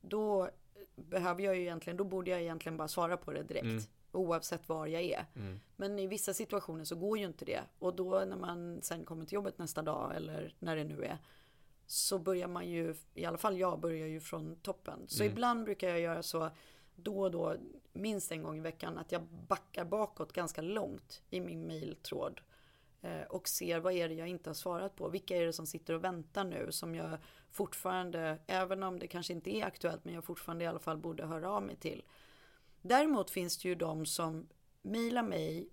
då 0.00 0.50
behöver 0.96 1.42
jag 1.42 1.56
ju 1.56 1.62
egentligen, 1.62 1.96
då 1.96 2.04
borde 2.04 2.30
jag 2.30 2.40
egentligen 2.40 2.76
bara 2.76 2.88
svara 2.88 3.16
på 3.16 3.32
det 3.32 3.42
direkt. 3.42 3.64
Mm. 3.64 3.82
Oavsett 4.12 4.68
var 4.68 4.86
jag 4.86 5.02
är. 5.02 5.24
Mm. 5.36 5.60
Men 5.76 5.98
i 5.98 6.06
vissa 6.06 6.34
situationer 6.34 6.84
så 6.84 6.96
går 6.96 7.18
ju 7.18 7.24
inte 7.24 7.44
det. 7.44 7.60
Och 7.78 7.94
då 7.96 8.24
när 8.28 8.36
man 8.36 8.78
sen 8.82 9.04
kommer 9.04 9.24
till 9.24 9.34
jobbet 9.34 9.58
nästa 9.58 9.82
dag 9.82 10.16
eller 10.16 10.54
när 10.58 10.76
det 10.76 10.84
nu 10.84 11.04
är. 11.04 11.18
Så 11.86 12.18
börjar 12.18 12.48
man 12.48 12.68
ju, 12.68 12.94
i 13.14 13.24
alla 13.24 13.38
fall 13.38 13.58
jag 13.58 13.80
börjar 13.80 14.06
ju 14.06 14.20
från 14.20 14.56
toppen. 14.56 15.08
Så 15.08 15.22
Mm. 15.22 15.32
ibland 15.32 15.64
brukar 15.64 15.88
jag 15.88 16.00
göra 16.00 16.22
så 16.22 16.50
då 16.96 17.20
och 17.20 17.30
då, 17.30 17.56
minst 17.92 18.32
en 18.32 18.42
gång 18.42 18.56
i 18.58 18.60
veckan, 18.60 18.98
att 18.98 19.12
jag 19.12 19.22
backar 19.48 19.84
bakåt 19.84 20.32
ganska 20.32 20.62
långt 20.62 21.22
i 21.30 21.40
min 21.40 21.66
mejltråd. 21.66 22.40
Eh, 23.02 23.22
och 23.22 23.48
ser 23.48 23.80
vad 23.80 23.92
är 23.92 24.08
det 24.08 24.14
jag 24.14 24.28
inte 24.28 24.50
har 24.50 24.54
svarat 24.54 24.96
på. 24.96 25.08
Vilka 25.08 25.36
är 25.36 25.46
det 25.46 25.52
som 25.52 25.66
sitter 25.66 25.94
och 25.94 26.04
väntar 26.04 26.44
nu 26.44 26.72
som 26.72 26.94
jag 26.94 27.18
fortfarande, 27.50 28.38
även 28.46 28.82
om 28.82 28.98
det 28.98 29.06
kanske 29.06 29.32
inte 29.32 29.56
är 29.56 29.64
aktuellt, 29.64 30.04
men 30.04 30.14
jag 30.14 30.24
fortfarande 30.24 30.64
i 30.64 30.66
alla 30.66 30.78
fall 30.78 30.98
borde 30.98 31.26
höra 31.26 31.50
av 31.50 31.62
mig 31.62 31.76
till. 31.76 32.02
Däremot 32.82 33.30
finns 33.30 33.58
det 33.58 33.68
ju 33.68 33.74
de 33.74 34.06
som 34.06 34.48
mejlar 34.82 35.22
mig, 35.22 35.68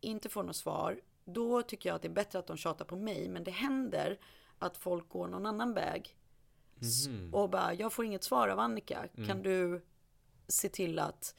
inte 0.00 0.28
får 0.28 0.42
något 0.42 0.56
svar. 0.56 1.00
Då 1.24 1.62
tycker 1.62 1.88
jag 1.88 1.96
att 1.96 2.02
det 2.02 2.08
är 2.08 2.12
bättre 2.12 2.38
att 2.38 2.46
de 2.46 2.56
tjatar 2.56 2.84
på 2.84 2.96
mig. 2.96 3.28
Men 3.28 3.44
det 3.44 3.50
händer 3.50 4.18
att 4.58 4.76
folk 4.76 5.08
går 5.08 5.28
någon 5.28 5.46
annan 5.46 5.74
väg. 5.74 6.16
Mhm. 7.06 7.34
Och 7.34 7.50
bara, 7.50 7.74
jag 7.74 7.92
får 7.92 8.04
inget 8.04 8.24
svar 8.24 8.48
av 8.48 8.58
Annika. 8.58 9.08
Kan 9.26 9.42
du 9.42 9.82
se 10.48 10.68
till 10.68 10.98
att... 10.98 11.34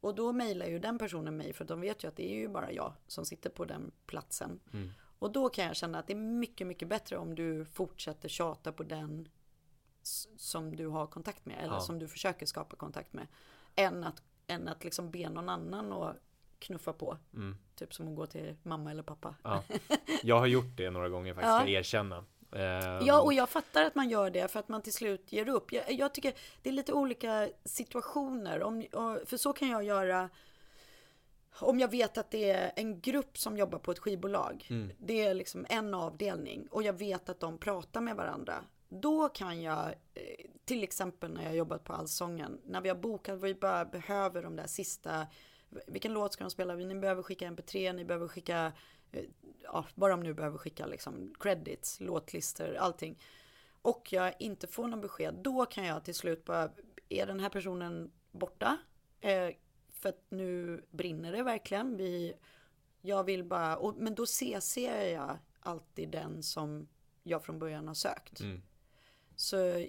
Och 0.00 0.14
då 0.14 0.32
mejlar 0.32 0.66
ju 0.66 0.78
den 0.78 0.98
personen 0.98 1.36
mig 1.36 1.52
för 1.52 1.64
de 1.64 1.80
vet 1.80 2.04
ju 2.04 2.08
att 2.08 2.16
det 2.16 2.30
är 2.32 2.36
ju 2.36 2.48
bara 2.48 2.72
jag 2.72 2.92
som 3.06 3.24
sitter 3.24 3.50
på 3.50 3.64
den 3.64 3.90
platsen. 4.06 4.60
Mm. 4.72 4.90
Och 5.18 5.32
då 5.32 5.48
kan 5.48 5.64
jag 5.64 5.76
känna 5.76 5.98
att 5.98 6.06
det 6.06 6.12
är 6.12 6.16
mycket, 6.16 6.66
mycket 6.66 6.88
bättre 6.88 7.16
om 7.16 7.34
du 7.34 7.64
fortsätter 7.64 8.28
tjata 8.28 8.72
på 8.72 8.82
den 8.82 9.28
som 10.36 10.76
du 10.76 10.86
har 10.86 11.06
kontakt 11.06 11.46
med 11.46 11.58
eller 11.58 11.74
Ja. 11.74 11.80
som 11.80 11.98
du 11.98 12.08
försöker 12.08 12.46
skapa 12.46 12.76
kontakt 12.76 13.12
med. 13.12 13.26
Än 13.74 14.04
att, 14.04 14.22
än 14.46 14.68
att 14.68 14.84
liksom 14.84 15.10
be 15.10 15.28
någon 15.30 15.48
annan 15.48 15.92
att 15.92 16.16
knuffa 16.58 16.92
på. 16.92 17.18
Mm. 17.34 17.56
Typ 17.74 17.94
som 17.94 18.08
att 18.08 18.16
gå 18.16 18.26
till 18.26 18.56
mamma 18.62 18.90
eller 18.90 19.02
pappa. 19.02 19.34
Ja. 19.44 19.62
Jag 20.22 20.38
har 20.38 20.46
gjort 20.46 20.76
det 20.76 20.90
några 20.90 21.08
gånger 21.08 21.34
faktiskt, 21.34 21.48
Ja. 21.52 21.60
ska 21.60 21.68
erkänna. 21.68 22.24
Ehm, 22.52 23.06
Ja, 23.06 23.20
och 23.20 23.32
jag 23.32 23.48
fattar 23.48 23.84
att 23.84 23.94
man 23.94 24.08
gör 24.08 24.30
det 24.30 24.48
för 24.48 24.60
att 24.60 24.68
man 24.68 24.82
till 24.82 24.92
slut 24.92 25.32
ger 25.32 25.48
upp. 25.48 25.72
Jag, 25.72 25.92
jag 25.92 26.14
tycker 26.14 26.34
det 26.62 26.68
är 26.68 26.72
lite 26.72 26.92
olika 26.92 27.48
situationer. 27.64 28.62
Om, 28.62 28.86
för 29.26 29.36
så 29.36 29.52
kan 29.52 29.68
jag 29.68 29.84
göra 29.84 30.30
om 31.60 31.80
jag 31.80 31.90
vet 31.90 32.18
att 32.18 32.30
det 32.30 32.50
är 32.50 32.72
en 32.76 33.00
grupp 33.00 33.38
som 33.38 33.56
jobbar 33.56 33.78
på 33.78 33.90
ett 33.90 33.98
skivbolag. 33.98 34.66
Mm. 34.70 34.90
Det 34.98 35.24
är 35.24 35.34
liksom 35.34 35.66
en 35.68 35.94
avdelning 35.94 36.66
och 36.70 36.82
jag 36.82 36.92
vet 36.92 37.28
att 37.28 37.40
de 37.40 37.58
pratar 37.58 38.00
med 38.00 38.16
varandra. 38.16 38.64
Då 38.88 39.28
kan 39.28 39.62
jag, 39.62 39.86
eh, 40.14 40.50
till 40.64 40.82
exempel 40.82 41.34
när 41.34 41.44
jag 41.44 41.56
jobbat 41.56 41.84
på 41.84 41.92
Allsången, 41.92 42.60
när 42.64 42.80
vi 42.80 42.88
har 42.88 42.96
bokat, 42.96 43.40
vi 43.40 43.54
bara 43.54 43.84
behöver 43.84 44.42
de 44.42 44.56
där 44.56 44.66
sista, 44.66 45.26
vilken 45.86 46.12
låt 46.12 46.32
ska 46.32 46.44
de 46.44 46.50
spela? 46.50 46.74
Ni 46.74 46.94
behöver 46.94 47.22
skicka 47.22 47.46
mp3, 47.46 47.92
ni 47.92 48.04
behöver 48.04 48.28
skicka, 48.28 48.72
ja, 49.62 49.86
vad 49.94 50.10
de 50.10 50.20
nu 50.20 50.34
behöver 50.34 50.58
skicka, 50.58 50.86
liksom 50.86 51.34
credits, 51.40 52.00
låtlistor, 52.00 52.74
allting. 52.74 53.18
Och 53.82 54.12
jag 54.12 54.34
inte 54.38 54.66
får 54.66 54.88
någon 54.88 55.00
besked, 55.00 55.34
då 55.34 55.66
kan 55.66 55.84
jag 55.84 56.04
till 56.04 56.14
slut 56.14 56.44
bara, 56.44 56.70
är 57.08 57.26
den 57.26 57.40
här 57.40 57.48
personen 57.48 58.10
borta? 58.32 58.78
Eh, 59.20 59.50
för 59.90 60.08
att 60.08 60.24
nu 60.28 60.82
brinner 60.90 61.32
det 61.32 61.42
verkligen. 61.42 61.96
Vi, 61.96 62.34
jag 63.00 63.24
vill 63.24 63.44
bara, 63.44 63.76
och, 63.76 63.94
men 63.96 64.14
då 64.14 64.26
ser 64.26 65.12
jag 65.12 65.38
alltid 65.60 66.08
den 66.08 66.42
som 66.42 66.88
jag 67.22 67.44
från 67.44 67.58
början 67.58 67.88
har 67.88 67.94
sökt. 67.94 68.40
Mm. 68.40 68.62
Så 69.36 69.86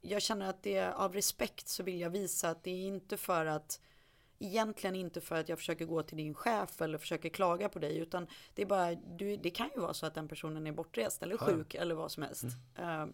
jag 0.00 0.22
känner 0.22 0.50
att 0.50 0.62
det 0.62 0.76
är 0.76 0.92
av 0.92 1.14
respekt 1.14 1.68
så 1.68 1.82
vill 1.82 2.00
jag 2.00 2.10
visa 2.10 2.50
att 2.50 2.64
det 2.64 2.70
är 2.70 2.86
inte 2.86 3.16
för 3.16 3.46
att 3.46 3.80
Egentligen 4.42 4.96
inte 4.96 5.20
för 5.20 5.34
att 5.36 5.48
jag 5.48 5.58
försöker 5.58 5.84
gå 5.84 6.02
till 6.02 6.16
din 6.16 6.34
chef 6.34 6.80
eller 6.80 6.98
försöker 6.98 7.28
klaga 7.28 7.68
på 7.68 7.78
dig 7.78 7.98
utan 7.98 8.26
det 8.54 8.62
är 8.62 8.66
bara, 8.66 8.94
du, 8.94 9.36
det 9.36 9.50
kan 9.50 9.70
ju 9.74 9.80
vara 9.80 9.94
så 9.94 10.06
att 10.06 10.14
den 10.14 10.28
personen 10.28 10.66
är 10.66 10.72
bortrest 10.72 11.22
eller 11.22 11.36
Ja. 11.40 11.46
sjuk 11.46 11.74
eller 11.74 11.94
vad 11.94 12.12
som 12.12 12.22
helst. 12.22 12.44
Eh, 12.78 13.06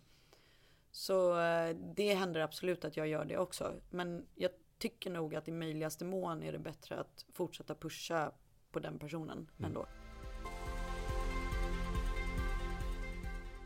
Så 0.90 1.40
eh, 1.40 1.76
det 1.96 2.14
händer 2.14 2.40
absolut 2.40 2.84
att 2.84 2.96
jag 2.96 3.08
gör 3.08 3.24
det 3.24 3.38
också. 3.38 3.74
Men 3.90 4.26
jag 4.34 4.50
tycker 4.78 5.10
nog 5.10 5.34
att 5.34 5.48
i 5.48 5.52
möjligaste 5.52 6.04
mån 6.04 6.42
är 6.42 6.52
det 6.52 6.58
bättre 6.58 7.00
att 7.00 7.24
fortsätta 7.32 7.74
pusha 7.74 8.32
på 8.72 8.78
den 8.78 8.98
personen 8.98 9.50
ändå. 9.64 9.86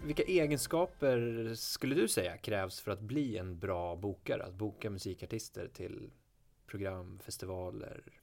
Vilka 0.04 0.22
egenskaper 0.22 1.52
skulle 1.54 1.94
du 1.94 2.08
säga 2.08 2.36
krävs 2.36 2.80
för 2.80 2.90
att 2.90 3.00
bli 3.00 3.36
en 3.38 3.58
bra 3.58 3.96
bokare? 3.96 4.44
Att 4.44 4.54
boka 4.54 4.90
musikartister 4.90 5.68
till 5.68 6.10
program, 6.70 7.18
festivaler? 7.18 8.20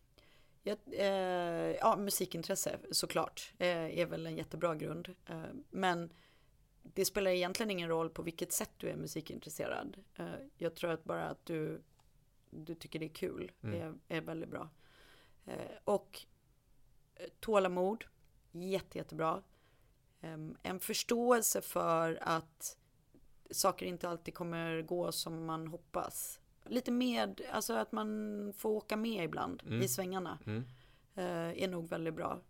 Jag, 0.63 0.77
eh, 0.91 1.75
ja, 1.75 1.95
musikintresse 1.97 2.79
såklart 2.91 3.53
eh, 3.57 3.99
är 3.99 4.05
väl 4.05 4.25
en 4.25 4.37
jättebra 4.37 4.75
grund. 4.75 5.15
Eh, 5.25 5.43
men 5.69 6.13
det 6.83 7.05
spelar 7.05 7.31
egentligen 7.31 7.71
ingen 7.71 7.89
roll 7.89 8.09
på 8.09 8.21
vilket 8.21 8.51
sätt 8.51 8.71
du 8.77 8.89
är 8.89 8.95
musikintresserad. 8.95 9.97
Eh, 10.15 10.25
jag 10.57 10.75
tror 10.75 10.91
att 10.91 11.03
bara 11.03 11.29
att 11.29 11.45
du, 11.45 11.81
du 12.49 12.75
tycker 12.75 12.99
det 12.99 13.05
är 13.05 13.13
kul 13.13 13.51
Mm. 13.63 13.81
är, 13.81 14.17
är 14.17 14.21
väldigt 14.21 14.49
bra. 14.49 14.69
Eh, 15.45 15.77
och 15.83 16.21
eh, 17.15 17.29
tålamod, 17.39 18.05
jätte, 18.51 18.97
jättebra. 18.97 19.43
Eh, 20.21 20.37
en 20.63 20.79
förståelse 20.79 21.61
för 21.61 22.19
att 22.21 22.77
saker 23.51 23.85
inte 23.85 24.09
alltid 24.09 24.33
kommer 24.33 24.81
gå 24.81 25.11
som 25.11 25.45
man 25.45 25.67
hoppas. 25.67 26.39
Lite 26.69 26.91
med, 26.91 27.41
alltså 27.51 27.73
att 27.73 27.91
man 27.91 28.53
får 28.57 28.69
åka 28.69 28.97
med 28.97 29.23
ibland 29.23 29.63
Mm. 29.65 29.81
i 29.81 29.87
svängarna. 29.87 30.39
Mm. 30.45 30.63
Eh, 31.15 31.63
är 31.63 31.67
nog 31.67 31.89
väldigt 31.89 32.13
bra 32.13 32.41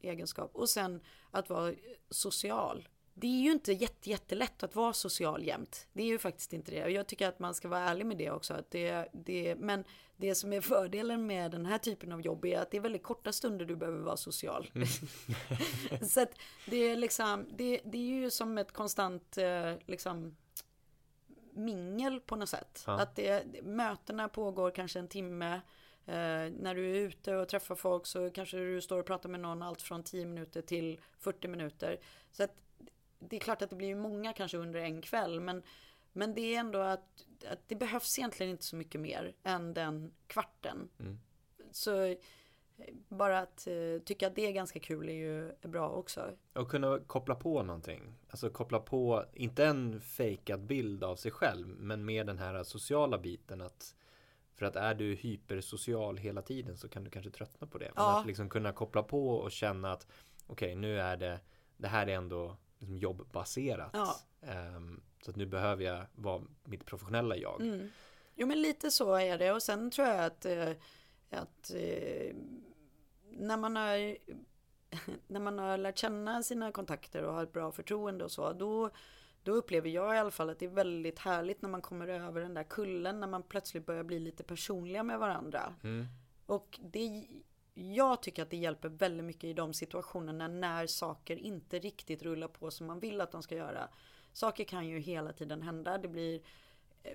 egenskap. 0.00 0.50
Och 0.54 0.68
sen 0.70 1.00
att 1.30 1.50
vara 1.50 1.74
social. 2.10 2.88
Det 3.14 3.26
är 3.26 3.42
ju 3.42 3.52
inte 3.52 3.72
jätte, 3.72 4.10
jättelätt 4.10 4.62
att 4.62 4.74
vara 4.74 4.92
social 4.92 5.44
jämt. 5.44 5.86
Det 5.92 6.02
är 6.02 6.06
ju 6.06 6.18
faktiskt 6.18 6.52
inte 6.52 6.70
det. 6.70 6.84
Och 6.84 6.90
jag 6.90 7.06
tycker 7.06 7.28
att 7.28 7.38
man 7.38 7.54
ska 7.54 7.68
vara 7.68 7.80
ärlig 7.80 8.06
med 8.06 8.16
det 8.16 8.30
också. 8.30 8.54
Att 8.54 8.70
det, 8.70 9.08
det, 9.12 9.54
men 9.58 9.84
det 10.16 10.34
som 10.34 10.52
är 10.52 10.60
fördelen 10.60 11.26
med 11.26 11.50
den 11.50 11.66
här 11.66 11.78
typen 11.78 12.12
av 12.12 12.20
jobb 12.20 12.44
är 12.44 12.58
att 12.58 12.70
det 12.70 12.76
är 12.76 12.80
väldigt 12.80 13.02
korta 13.02 13.32
stunder 13.32 13.64
du 13.64 13.76
behöver 13.76 13.98
vara 13.98 14.16
social. 14.16 14.70
Så 16.08 16.20
att 16.20 16.38
det 16.66 16.76
är 16.76 16.96
liksom, 16.96 17.46
det, 17.56 17.80
det 17.84 17.98
är 17.98 18.20
ju 18.20 18.30
som 18.30 18.58
ett 18.58 18.72
konstant 18.72 19.38
eh, 19.38 19.72
liksom 19.86 20.36
mingel 21.56 22.20
på 22.20 22.36
något 22.36 22.48
sätt. 22.48 22.84
Ja. 22.86 23.00
Att 23.00 23.16
det, 23.16 23.62
mötena 23.62 24.28
pågår 24.28 24.70
kanske 24.70 24.98
en 24.98 25.08
timme. 25.08 25.60
Eh, 26.08 26.52
när 26.52 26.74
du 26.74 26.90
är 26.90 27.00
ute 27.00 27.36
och 27.36 27.48
träffar 27.48 27.74
folk 27.74 28.06
så 28.06 28.30
kanske 28.30 28.56
du 28.56 28.80
står 28.80 29.00
och 29.00 29.06
pratar 29.06 29.28
med 29.28 29.40
någon 29.40 29.62
allt 29.62 29.82
från 29.82 30.02
10 30.02 30.26
minuter 30.26 30.62
till 30.62 31.00
40 31.18 31.48
minuter. 31.48 32.00
Så 32.32 32.42
att 32.42 32.54
det 33.18 33.36
är 33.36 33.40
klart 33.40 33.62
att 33.62 33.70
det 33.70 33.76
blir 33.76 33.94
många 33.94 34.32
kanske 34.32 34.56
under 34.56 34.80
en 34.80 35.02
kväll. 35.02 35.40
Men, 35.40 35.62
men 36.12 36.34
det 36.34 36.54
är 36.54 36.60
ändå 36.60 36.78
att, 36.78 37.24
att 37.50 37.68
det 37.68 37.74
behövs 37.76 38.18
egentligen 38.18 38.50
inte 38.50 38.64
så 38.64 38.76
mycket 38.76 39.00
mer 39.00 39.34
än 39.42 39.74
den 39.74 40.12
kvarten. 40.26 40.88
Mm. 41.00 41.18
Så 41.70 42.16
bara 43.08 43.38
att 43.38 43.66
eh, 43.66 44.02
tycka 44.04 44.26
att 44.26 44.34
det 44.34 44.46
är 44.46 44.52
ganska 44.52 44.80
kul 44.80 45.08
är 45.08 45.12
ju 45.12 45.52
bra 45.62 45.90
också. 45.90 46.30
Och 46.52 46.70
kunna 46.70 46.98
koppla 46.98 47.34
på 47.34 47.62
någonting. 47.62 48.14
Alltså 48.30 48.50
koppla 48.50 48.80
på, 48.80 49.24
inte 49.32 49.64
en 49.66 50.00
fejkad 50.00 50.60
bild 50.60 51.04
av 51.04 51.16
sig 51.16 51.30
själv, 51.30 51.68
men 51.68 52.04
mer 52.04 52.24
den 52.24 52.38
här 52.38 52.62
sociala 52.62 53.18
biten 53.18 53.60
att 53.60 53.94
för 54.54 54.66
att 54.66 54.76
är 54.76 54.94
du 54.94 55.14
hypersocial 55.14 56.16
hela 56.16 56.42
tiden 56.42 56.76
så 56.76 56.88
kan 56.88 57.04
du 57.04 57.10
kanske 57.10 57.30
tröttna 57.30 57.66
på 57.66 57.78
det. 57.78 57.92
Men 57.94 58.04
Ja. 58.04 58.20
att 58.20 58.26
liksom 58.26 58.48
kunna 58.48 58.72
koppla 58.72 59.02
på 59.02 59.28
och 59.30 59.52
känna 59.52 59.92
att 59.92 60.06
okej, 60.46 60.74
nu 60.74 61.00
är 61.00 61.16
det, 61.16 61.40
det 61.76 61.88
här 61.88 62.06
är 62.06 62.14
ändå 62.14 62.56
liksom 62.78 62.96
jobbbaserat. 62.96 63.90
Ja. 63.92 64.16
Ehm, 64.42 65.00
så 65.24 65.30
att 65.30 65.36
nu 65.36 65.46
behöver 65.46 65.84
jag 65.84 66.06
vara 66.14 66.42
mitt 66.64 66.84
professionella 66.84 67.36
jag. 67.36 67.60
Mm. 67.60 67.88
Jo 68.34 68.46
men 68.46 68.62
lite 68.62 68.90
så 68.90 69.14
är 69.14 69.38
det 69.38 69.52
och 69.52 69.62
sen 69.62 69.90
tror 69.90 70.08
jag 70.08 70.24
att, 70.24 70.44
eh, 70.44 70.70
att 71.30 71.70
eh, 71.74 72.36
när 73.38 73.56
man 73.56 73.76
har 73.76 73.96
när 75.26 75.40
man 75.40 75.58
har 75.58 75.78
lärt 75.78 75.98
känna 75.98 76.42
sina 76.42 76.72
kontakter 76.72 77.22
och 77.22 77.34
har 77.34 77.42
ett 77.42 77.52
bra 77.52 77.72
förtroende 77.72 78.24
och 78.24 78.32
så 78.32 78.52
då 78.52 78.90
då 79.42 79.52
upplever 79.52 79.90
jag 79.90 80.14
i 80.14 80.18
alla 80.18 80.30
fall 80.30 80.50
att 80.50 80.58
det 80.58 80.64
är 80.64 80.70
väldigt 80.70 81.18
härligt 81.18 81.62
när 81.62 81.68
man 81.68 81.82
kommer 81.82 82.08
över 82.08 82.40
den 82.40 82.54
där 82.54 82.64
kullen 82.64 83.20
när 83.20 83.26
man 83.26 83.42
plötsligt 83.42 83.86
börjar 83.86 84.04
bli 84.04 84.18
lite 84.18 84.44
personliga 84.44 85.02
med 85.02 85.18
varandra. 85.18 85.74
Mm. 85.82 86.06
Och 86.46 86.80
det, 86.82 87.26
jag 87.74 88.22
tycker 88.22 88.42
att 88.42 88.50
det 88.50 88.56
hjälper 88.56 88.88
väldigt 88.88 89.26
mycket 89.26 89.44
i 89.44 89.52
de 89.52 89.74
situationerna 89.74 90.48
när 90.48 90.86
saker 90.86 91.36
inte 91.36 91.78
riktigt 91.78 92.22
rullar 92.22 92.48
på 92.48 92.70
som 92.70 92.86
man 92.86 93.00
vill 93.00 93.20
att 93.20 93.32
de 93.32 93.42
ska 93.42 93.54
göra. 93.54 93.88
Saker 94.32 94.64
kan 94.64 94.86
ju 94.86 94.98
hela 94.98 95.32
tiden 95.32 95.62
hända. 95.62 95.98
Det 95.98 96.08
blir 96.08 96.40
eh, 97.02 97.12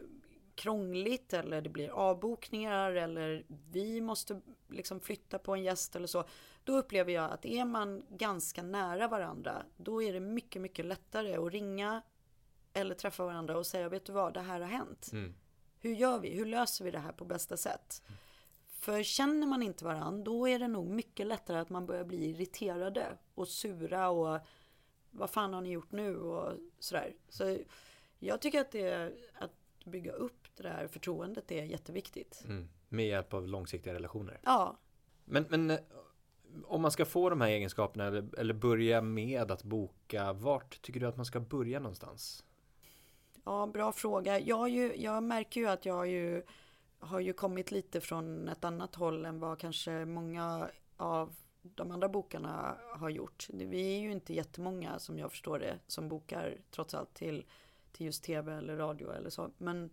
krångligt 0.62 1.34
eller 1.34 1.62
det 1.62 1.70
blir 1.70 1.90
avbokningar 1.90 2.92
eller 2.92 3.46
vi 3.72 4.02
måste 4.02 4.42
liksom 4.68 5.00
flytta 5.00 5.40
på 5.40 5.54
en 5.54 5.64
gäst 5.64 5.96
eller 5.96 6.08
så. 6.08 6.24
Då 6.64 6.78
upplever 6.78 7.14
jag 7.14 7.32
att 7.32 7.46
är 7.46 7.66
man 7.66 8.04
ganska 8.10 8.64
nära 8.64 9.08
varandra 9.08 9.66
då 9.78 10.04
är 10.04 10.14
det 10.14 10.20
mycket, 10.20 10.62
mycket 10.62 10.86
lättare 10.86 11.36
att 11.36 11.52
ringa 11.52 12.02
eller 12.74 12.96
träffa 12.96 13.26
varandra 13.26 13.58
och 13.58 13.66
säga 13.66 13.90
vet 13.90 14.06
du 14.06 14.12
vad, 14.12 14.34
det 14.34 14.42
här 14.42 14.60
har 14.60 14.68
hänt. 14.68 15.10
Mm. 15.12 15.34
Hur 15.80 15.94
gör 15.94 16.20
vi? 16.20 16.30
Hur 16.30 16.46
löser 16.46 16.86
vi 16.86 16.92
det 16.92 17.00
här 17.00 17.12
på 17.12 17.26
bästa 17.26 17.58
sätt? 17.58 18.04
För 18.68 19.04
känner 19.04 19.48
man 19.48 19.64
inte 19.64 19.86
varandra, 19.86 20.24
då 20.24 20.48
är 20.48 20.60
det 20.60 20.68
nog 20.68 20.88
mycket 20.88 21.28
lättare 21.28 21.58
att 21.60 21.70
man 21.70 21.86
börjar 21.86 22.04
bli 22.04 22.30
irriterade 22.30 23.18
och 23.36 23.48
sura 23.48 24.10
och 24.10 24.40
vad 25.12 25.30
fan 25.30 25.54
har 25.54 25.62
ni 25.62 25.72
gjort 25.72 25.92
nu 25.92 26.18
och 26.18 26.54
sådär. 26.80 27.14
Så 27.30 27.58
jag 28.20 28.42
tycker 28.42 28.62
att 28.62 28.72
det 28.72 29.14
att 29.34 29.61
bygga 29.86 30.12
upp 30.12 30.48
det 30.56 30.64
där 30.64 30.88
förtroendet 30.88 31.52
är 31.52 31.64
jätteviktigt. 31.64 32.44
Mm. 32.46 32.70
Med 32.90 33.08
hjälp 33.08 33.34
av 33.34 33.48
långsiktiga 33.48 33.94
relationer. 33.94 34.40
Ja, 34.44 34.78
Men, 35.26 35.46
men 35.50 35.70
eh, 35.70 35.80
om 36.66 36.82
man 36.82 36.92
ska 36.92 37.06
få 37.06 37.30
de 37.30 37.42
här 37.42 37.50
egenskaperna 37.50 38.06
eller, 38.06 38.40
eller 38.40 38.54
börja 38.54 39.02
med 39.02 39.52
att 39.52 39.64
boka, 39.64 40.34
vart 40.34 40.82
tycker 40.82 41.00
du 41.00 41.08
att 41.08 41.18
man 41.18 41.26
ska 41.26 41.40
börja 41.40 41.80
någonstans? 41.80 42.44
ja 43.46 43.68
bra 43.74 43.92
fråga. 43.92 44.40
Jag, 44.40 44.70
ju, 44.70 44.96
jag 44.96 45.24
märker 45.24 45.62
ju 45.62 45.68
att 45.68 45.86
jag 45.86 46.08
ju, 46.08 46.44
har 47.00 47.20
ju 47.20 47.34
kommit 47.34 47.72
lite 47.72 48.02
från 48.02 48.50
ett 48.50 48.64
annat 48.64 48.96
håll 48.96 49.26
än 49.26 49.40
vad 49.40 49.60
kanske 49.60 50.06
många 50.06 50.70
av 50.98 51.36
de 51.62 51.92
andra 51.92 52.10
bokarna 52.10 52.78
har 52.96 53.10
gjort. 53.10 53.48
Vi 53.50 53.96
är 53.96 54.00
ju 54.00 54.12
inte 54.12 54.34
jättemånga 54.34 55.00
som 55.00 55.20
jag 55.20 55.32
förstår 55.32 55.60
det 55.60 55.80
som 55.88 56.10
bokar 56.10 56.58
trots 56.72 56.94
allt 56.94 57.14
till, 57.14 57.46
till 57.92 58.06
just 58.06 58.24
tv 58.24 58.54
eller 58.54 58.78
radio 58.78 59.12
eller 59.12 59.30
så. 59.30 59.52
Men 59.58 59.90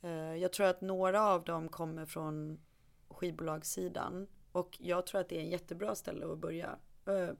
eh, 0.00 0.34
jag 0.36 0.52
tror 0.52 0.66
att 0.66 0.80
några 0.80 1.22
av 1.22 1.44
dem 1.44 1.68
kommer 1.68 2.06
från 2.06 2.60
skivbolagssidan 3.08 4.26
och 4.52 4.76
jag 4.80 5.06
tror 5.06 5.20
att 5.20 5.28
det 5.28 5.36
är 5.36 5.40
en 5.40 5.50
jättebra 5.50 5.94
ställe 5.94 6.32
att 6.32 6.38
börja. 6.38 6.78
Eh, 7.06 7.30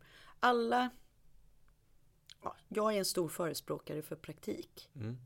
alla 0.41 0.91
Ja, 2.45 2.57
jag 2.69 2.95
är 2.95 2.99
en 2.99 3.05
stor 3.05 3.29
förespråkare 3.29 4.03
för 4.03 4.17
praktik. 4.17 4.91
Mm. 4.95 5.17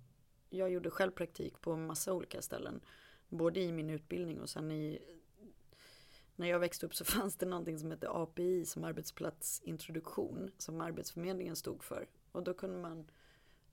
Jag 0.51 0.71
gjorde 0.71 0.91
själv 0.91 1.11
praktik 1.11 1.61
på 1.61 1.77
massa 1.77 2.13
olika 2.13 2.43
ställen. 2.43 2.81
Både 3.29 3.61
i 3.61 3.73
min 3.73 3.91
utbildning 3.91 4.41
och 4.41 4.49
sen 4.49 4.71
i... 4.71 4.99
När 6.37 6.49
jag 6.49 6.59
växte 6.59 6.87
upp 6.87 6.95
så 6.95 7.05
fanns 7.05 7.37
det 7.37 7.47
någonting 7.47 7.79
som 7.79 7.91
hette 7.91 8.11
API 8.11 8.65
som 8.65 8.85
arbetsplatsintroduktion. 8.85 10.51
Som 10.59 10.81
Arbetsförmedlingen 10.81 11.57
stod 11.57 11.85
för. 11.85 12.09
Och 12.33 12.43
då 12.43 12.55
kunde 12.55 12.79
man 12.79 13.11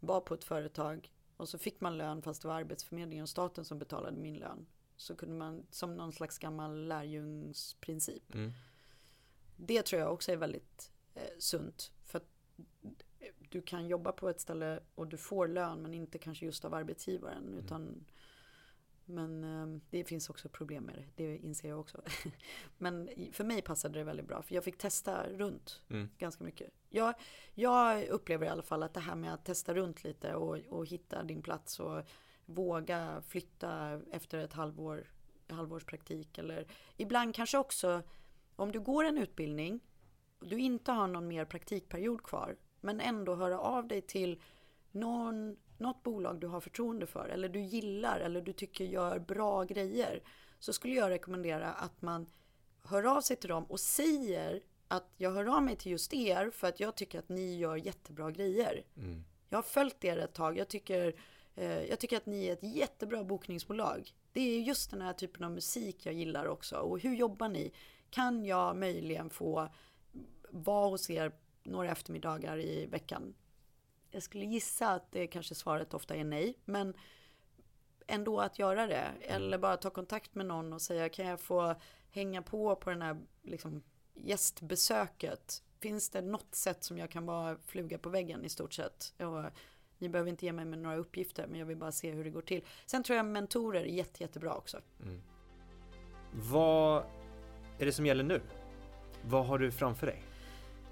vara 0.05 0.21
på 0.21 0.33
ett 0.33 0.43
företag 0.43 1.11
och 1.37 1.49
så 1.49 1.57
fick 1.57 1.81
man 1.81 1.97
lön 1.97 2.21
fast 2.21 2.41
det 2.41 2.47
var 2.47 2.55
Arbetsförmedlingen 2.55 3.23
och 3.23 3.29
staten 3.29 3.65
som 3.65 3.79
betalade 3.79 4.17
min 4.17 4.35
lön. 4.35 4.65
Så 4.97 5.15
kunde 5.15 5.35
man 5.35 5.65
som 5.71 5.95
någon 5.95 6.13
slags 6.13 6.37
gammal 6.37 6.87
lärjungsprincip. 6.87 8.33
Mm. 8.33 8.51
Det 9.57 9.81
tror 9.81 10.01
jag 10.01 10.13
också 10.13 10.31
är 10.31 10.37
väldigt 10.37 10.91
eh, 11.13 11.21
sunt. 11.39 11.91
För 12.03 12.17
att 12.17 12.29
du 13.49 13.61
kan 13.61 13.87
jobba 13.87 14.11
på 14.11 14.29
ett 14.29 14.39
ställe 14.39 14.79
och 14.95 15.07
du 15.07 15.17
får 15.17 15.47
lön 15.47 15.81
men 15.81 15.93
inte 15.93 16.17
kanske 16.17 16.45
just 16.45 16.65
av 16.65 16.73
arbetsgivaren. 16.73 17.53
Utan, 17.53 18.05
men 19.05 19.43
eh, 19.43 19.81
det 19.89 20.03
finns 20.03 20.29
också 20.29 20.49
problem 20.49 20.83
med 20.83 20.95
det, 20.95 21.23
det 21.23 21.37
inser 21.37 21.69
jag 21.69 21.79
också. 21.79 22.01
men 22.77 23.09
för 23.31 23.43
mig 23.43 23.61
passade 23.61 23.99
det 23.99 24.03
väldigt 24.03 24.27
bra 24.27 24.41
för 24.41 24.55
jag 24.55 24.63
fick 24.63 24.77
testa 24.77 25.29
runt 25.29 25.81
Mm. 25.89 26.09
ganska 26.17 26.43
mycket. 26.43 26.69
Jag, 26.95 27.13
jag 27.53 28.07
upplever 28.07 28.45
i 28.45 28.49
alla 28.49 28.63
fall 28.63 28.83
att 28.83 28.93
det 28.93 28.99
här 28.99 29.15
med 29.15 29.33
att 29.33 29.45
testa 29.45 29.73
runt 29.73 30.03
lite 30.03 30.35
och, 30.35 30.57
och 30.69 30.85
hitta 30.85 31.23
din 31.23 31.41
plats 31.41 31.79
och 31.79 32.03
våga 32.45 33.21
flytta 33.27 34.01
efter 34.11 34.37
ett 34.37 34.53
halvår, 34.53 35.07
halvårspraktik 35.49 36.37
eller 36.37 36.67
ibland 36.97 37.35
kanske 37.35 37.57
också 37.57 38.01
om 38.55 38.71
du 38.71 38.79
går 38.79 39.03
en 39.03 39.17
utbildning 39.17 39.79
och 40.39 40.47
du 40.47 40.59
inte 40.59 40.91
har 40.91 41.07
någon 41.07 41.27
mer 41.27 41.45
praktikperiod 41.45 42.23
kvar 42.23 42.55
men 42.81 43.01
ändå 43.01 43.35
höra 43.35 43.59
av 43.59 43.87
dig 43.87 44.01
till 44.01 44.41
någon, 44.91 45.57
något 45.77 46.03
bolag 46.03 46.39
du 46.39 46.47
har 46.47 46.61
förtroende 46.61 47.05
för 47.05 47.29
eller 47.29 47.49
du 47.49 47.59
gillar 47.59 48.19
eller 48.19 48.41
du 48.41 48.53
tycker 48.53 48.85
gör 48.85 49.19
bra 49.19 49.63
grejer 49.63 50.23
så 50.59 50.73
skulle 50.73 50.93
jag 50.93 51.09
rekommendera 51.09 51.71
att 51.71 52.01
man 52.01 52.27
hör 52.83 53.03
av 53.03 53.21
sig 53.21 53.35
till 53.35 53.49
dem 53.49 53.63
och 53.63 53.79
säger 53.79 54.61
att 54.87 55.13
jag 55.17 55.31
hör 55.31 55.55
av 55.57 55.63
mig 55.63 55.75
till 55.75 55.91
just 55.91 56.13
er 56.13 56.49
för 56.49 56.67
att 56.67 56.79
jag 56.79 56.95
tycker 56.95 57.19
att 57.19 57.29
ni 57.29 57.55
gör 57.57 57.75
jättebra 57.75 58.31
grejer. 58.31 58.83
Mm. 58.97 59.23
Jag 59.49 59.57
har 59.57 59.63
följt 59.63 60.03
er 60.03 60.17
ett 60.17 60.33
tag. 60.33 60.57
Jag 60.57 60.67
tycker, 60.67 61.15
eh, 61.55 61.83
jag 61.83 61.99
tycker 61.99 62.17
att 62.17 62.25
ni 62.25 62.45
är 62.45 62.53
ett 62.53 62.75
jättebra 62.75 63.23
bokningsbolag. 63.23 64.13
Det 64.31 64.41
är 64.41 64.59
just 64.59 64.91
den 64.91 65.01
här 65.01 65.13
typen 65.13 65.43
av 65.43 65.51
musik 65.51 66.05
jag 66.05 66.13
gillar 66.13 66.45
också. 66.45 66.75
Och 66.75 66.99
hur 66.99 67.15
jobbar 67.15 67.49
ni? 67.49 67.71
Kan 68.09 68.45
jag 68.45 68.75
möjligen 68.75 69.29
få 69.29 69.69
vara 70.49 70.89
hos 70.89 71.09
er 71.09 71.31
några 71.63 71.91
eftermiddagar 71.91 72.59
i 72.59 72.85
veckan? 72.85 73.33
Jag 74.11 74.23
skulle 74.23 74.45
gissa 74.45 74.87
att 74.87 75.11
det 75.11 75.27
kanske 75.27 75.55
svaret 75.55 75.93
ofta 75.93 76.15
är 76.15 76.23
nej. 76.23 76.57
Men 76.65 76.93
ändå 78.07 78.39
att 78.39 78.59
göra 78.59 78.87
det. 78.87 79.11
Eller 79.21 79.57
bara 79.57 79.77
ta 79.77 79.89
kontakt 79.89 80.35
med 80.35 80.45
någon 80.45 80.73
och 80.73 80.81
säga 80.81 81.09
kan 81.09 81.27
jag 81.27 81.39
få 81.39 81.75
hänga 82.11 82.41
på 82.41 82.75
på 82.75 82.89
den 82.89 83.01
här 83.01 83.17
liksom, 83.43 83.83
gästbesöket? 84.15 85.63
Finns 85.79 86.09
det 86.09 86.21
något 86.21 86.55
sätt 86.55 86.83
som 86.83 86.97
jag 86.97 87.09
kan 87.09 87.25
vara 87.25 87.57
fluga 87.65 87.97
på 87.97 88.09
väggen 88.09 88.45
i 88.45 88.49
stort 88.49 88.73
sett? 88.73 89.13
Och 89.17 89.51
ni 89.97 90.09
behöver 90.09 90.29
inte 90.29 90.45
ge 90.45 90.51
mig 90.51 90.65
med 90.65 90.79
några 90.79 90.97
uppgifter 90.97 91.47
men 91.47 91.59
jag 91.59 91.65
vill 91.65 91.77
bara 91.77 91.91
se 91.91 92.11
hur 92.11 92.23
det 92.23 92.29
går 92.29 92.41
till. 92.41 92.61
Sen 92.85 93.03
tror 93.03 93.17
jag 93.17 93.25
mentorer 93.25 93.81
är 93.81 93.85
jätte, 93.85 94.23
jättebra 94.23 94.55
också. 94.55 94.81
Vad 96.33 97.03
är 97.79 97.85
det 97.85 97.91
som 97.91 98.05
gäller 98.05 98.23
nu? 98.23 98.41
Vad 99.21 99.45
har 99.45 99.59
du 99.59 99.71
framför 99.71 100.07
dig? 100.07 100.23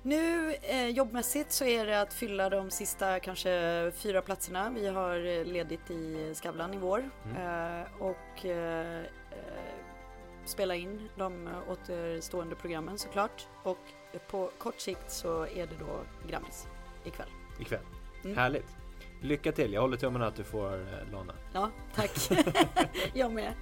Nu 0.06 0.54
eh, 0.54 0.88
jobbmässigt 0.88 1.52
så 1.52 1.66
är 1.66 1.86
det 1.86 2.02
att 2.02 2.14
fylla 2.14 2.50
de 2.50 2.72
sista 2.72 3.20
kanske 3.20 3.92
fyra 3.96 4.22
platserna. 4.22 4.70
Vi 4.70 4.88
har 4.88 5.26
eh, 5.26 5.46
ledigt 5.46 5.92
i 5.92 6.34
Skavlan 6.36 6.74
i 6.74 6.78
vår. 6.78 7.10
Eh, 7.38 8.02
och 8.02 8.46
eh, 8.46 9.04
spela 10.46 10.76
in 10.76 11.10
de 11.16 11.50
återstående 11.70 12.56
programmen 12.56 12.98
såklart. 12.98 13.48
Och 13.64 13.78
på 14.28 14.50
kort 14.58 14.80
sikt 14.80 15.12
så 15.12 15.44
är 15.44 15.68
det 15.68 15.76
då 15.80 16.28
Grammis 16.30 16.68
ikväll. 17.04 17.30
Ikväll. 17.60 17.84
Mm. 18.24 18.38
Härligt. 18.38 18.76
Lycka 19.22 19.52
till. 19.52 19.74
Jag 19.74 19.82
håller 19.82 19.98
tummarna 19.98 20.28
att 20.28 20.36
du 20.36 20.44
får 20.44 20.74
eh, 20.74 21.12
låna. 21.12 21.34
Ja, 21.54 21.70
tack. 21.96 22.12
jag 23.14 23.32
med. 23.32 23.54